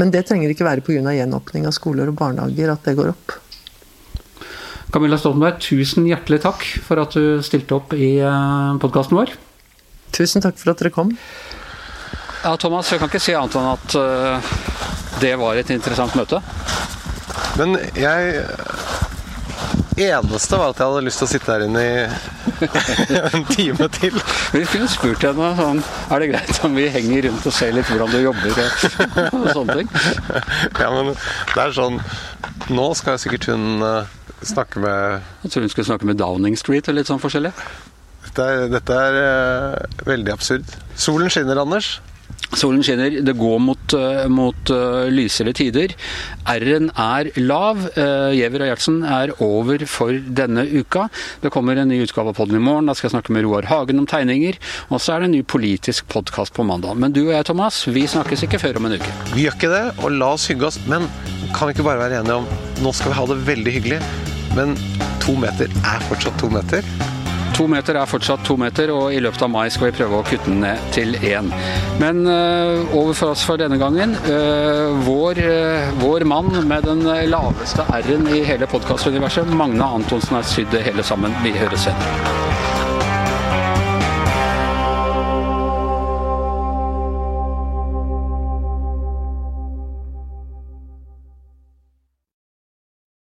Men 0.00 0.10
det 0.10 0.24
trenger 0.26 0.50
ikke 0.50 0.66
være 0.66 0.82
pga. 0.82 1.14
gjenåpning 1.14 1.68
av 1.68 1.76
skoler 1.76 2.10
og 2.10 2.18
barnehager 2.18 2.74
at 2.74 2.82
det 2.88 2.96
går 2.98 3.12
opp. 3.12 3.38
Camilla 4.92 5.16
Stoltenberg, 5.16 5.62
tusen 5.62 6.04
hjertelig 6.10 6.42
takk 6.42 6.66
for 6.84 7.00
at 7.00 7.14
du 7.16 7.40
stilte 7.44 7.78
opp 7.78 7.94
i 7.96 8.18
eh, 8.20 8.74
podkasten 8.82 9.16
vår. 9.16 9.32
Tusen 10.12 10.44
takk 10.44 10.58
for 10.60 10.74
at 10.74 10.82
dere 10.82 10.92
kom. 10.92 11.14
Ja, 12.42 12.56
Thomas, 12.58 12.90
jeg 12.90 12.98
kan 12.98 13.10
ikke 13.10 13.22
si 13.22 13.34
annet 13.38 13.54
enn 13.54 13.68
at 13.70 13.94
uh, 13.94 14.54
det 15.22 15.36
var 15.38 15.58
et 15.60 15.68
interessant 15.70 16.16
møte. 16.18 16.40
Men 17.54 17.76
jeg 17.94 18.42
eneste 20.00 20.58
var 20.58 20.72
at 20.72 20.80
jeg 20.80 20.88
hadde 20.88 21.04
lyst 21.06 21.20
til 21.20 21.28
å 21.28 21.30
sitte 21.30 21.52
her 21.52 21.64
inne 21.66 21.82
i 21.84 21.94
en 23.36 23.46
time 23.46 23.88
til. 23.94 24.18
Vi 24.54 24.64
kunne 24.72 24.88
spurt 24.90 25.24
henne 25.26 25.50
sånn 25.58 25.80
Er 26.12 26.22
det 26.22 26.28
greit 26.32 26.60
om 26.66 26.76
vi 26.78 26.86
henger 26.92 27.28
rundt 27.28 27.46
og 27.48 27.54
ser 27.54 27.74
litt 27.76 27.88
hvordan 27.90 28.12
du 28.12 28.18
jobber 28.22 28.60
og, 28.62 29.48
sånne 29.56 29.78
ting? 29.80 29.90
Ja, 30.78 30.90
men 30.94 31.12
det 31.12 31.64
er 31.64 31.74
sånn 31.76 31.98
Nå 32.72 32.86
skal 32.98 33.16
jeg 33.16 33.24
sikkert 33.26 33.50
hun 33.52 33.84
uh, 33.84 34.08
snakke 34.46 34.82
med 34.82 35.26
Jeg 35.42 35.54
tror 35.54 35.66
hun 35.66 35.74
skulle 35.74 35.90
snakke 35.90 36.08
med 36.08 36.20
Downing 36.22 36.56
Street 36.58 36.88
og 36.88 36.96
litt 36.98 37.10
sånn 37.10 37.22
forskjellig. 37.22 37.52
Dette 38.28 38.48
er, 38.48 38.64
dette 38.72 39.02
er 39.08 39.20
uh, 39.20 40.00
veldig 40.08 40.34
absurd. 40.34 40.78
Solen 40.98 41.30
skinner, 41.32 41.60
Anders. 41.62 41.96
Solen 42.52 42.82
skinner, 42.84 43.14
det 43.24 43.32
går 43.38 43.60
mot, 43.64 43.94
uh, 43.96 44.26
mot 44.28 44.72
uh, 44.74 45.08
lysere 45.12 45.54
tider. 45.56 45.94
R-en 46.52 46.90
er 46.92 47.30
lav. 47.40 47.80
Uh, 47.96 48.28
Giæver 48.36 48.66
og 48.66 48.70
Gjertsen 48.72 48.98
er 49.08 49.32
over 49.44 49.84
for 49.88 50.12
denne 50.12 50.66
uka. 50.68 51.06
Det 51.42 51.52
kommer 51.54 51.80
en 51.80 51.88
ny 51.88 52.02
utgave 52.04 52.34
av 52.34 52.36
podden 52.36 52.58
i 52.60 52.62
morgen. 52.62 52.90
Da 52.90 52.96
skal 52.98 53.08
jeg 53.08 53.16
snakke 53.16 53.36
med 53.36 53.46
Roar 53.46 53.70
Hagen 53.70 54.02
om 54.02 54.08
tegninger. 54.08 54.60
Og 54.90 55.00
så 55.00 55.14
er 55.14 55.22
det 55.22 55.30
en 55.30 55.36
ny 55.38 55.42
politisk 55.48 56.10
podkast 56.12 56.52
på 56.56 56.66
mandag. 56.68 57.00
Men 57.00 57.16
du 57.16 57.24
og 57.24 57.32
jeg, 57.34 57.48
Thomas, 57.48 57.82
vi 57.88 58.04
snakkes 58.10 58.44
ikke 58.46 58.60
før 58.62 58.82
om 58.82 58.90
en 58.90 58.98
uke. 59.00 59.16
Vi 59.32 59.46
gjør 59.46 59.56
ikke 59.56 59.72
det, 59.72 59.84
og 60.02 60.18
la 60.18 60.34
oss 60.36 60.50
hygge 60.52 60.68
oss. 60.68 60.80
Men 60.90 61.08
kan 61.56 61.68
vi 61.68 61.76
ikke 61.76 61.88
bare 61.88 62.04
være 62.04 62.20
enige 62.20 62.42
om 62.42 62.46
nå 62.82 62.92
skal 62.96 63.12
vi 63.12 63.18
ha 63.20 63.26
det 63.30 63.40
veldig 63.46 63.74
hyggelig, 63.78 63.98
men 64.58 64.76
to 65.22 65.36
meter 65.38 65.70
er 65.86 66.06
fortsatt 66.10 66.40
to 66.40 66.50
meter? 66.52 66.86
To 67.52 67.66
meter 67.68 67.98
er 68.00 68.08
fortsatt 68.08 68.44
to 68.46 68.56
meter, 68.60 68.90
og 68.94 69.12
i 69.12 69.20
løpet 69.20 69.44
av 69.44 69.50
mai 69.52 69.66
skal 69.72 69.90
vi 69.90 69.96
prøve 69.98 70.20
å 70.20 70.24
kutte 70.26 70.48
den 70.48 70.62
ned 70.64 70.80
til 70.94 71.16
én. 71.20 71.50
Men 72.00 72.24
uh, 72.24 72.94
over 72.96 73.12
for 73.16 73.34
oss 73.34 73.44
for 73.46 73.60
denne 73.60 73.76
gangen. 73.80 74.16
Uh, 74.24 74.96
vår, 75.04 75.42
uh, 75.44 75.90
vår, 76.00 76.24
mann 76.28 76.48
med 76.68 76.88
den 76.88 77.04
laveste 77.28 77.84
R-en 77.92 78.30
i 78.32 78.40
hele 78.48 78.68
podkastuniverset, 78.70 79.52
Magne 79.52 79.90
Antonsen, 80.00 80.38
har 80.38 80.48
sydd 80.48 80.80
hele 80.86 81.04
sammen. 81.04 81.36
Vi 81.44 81.52
høres 81.58 81.88
senere. 81.90 82.81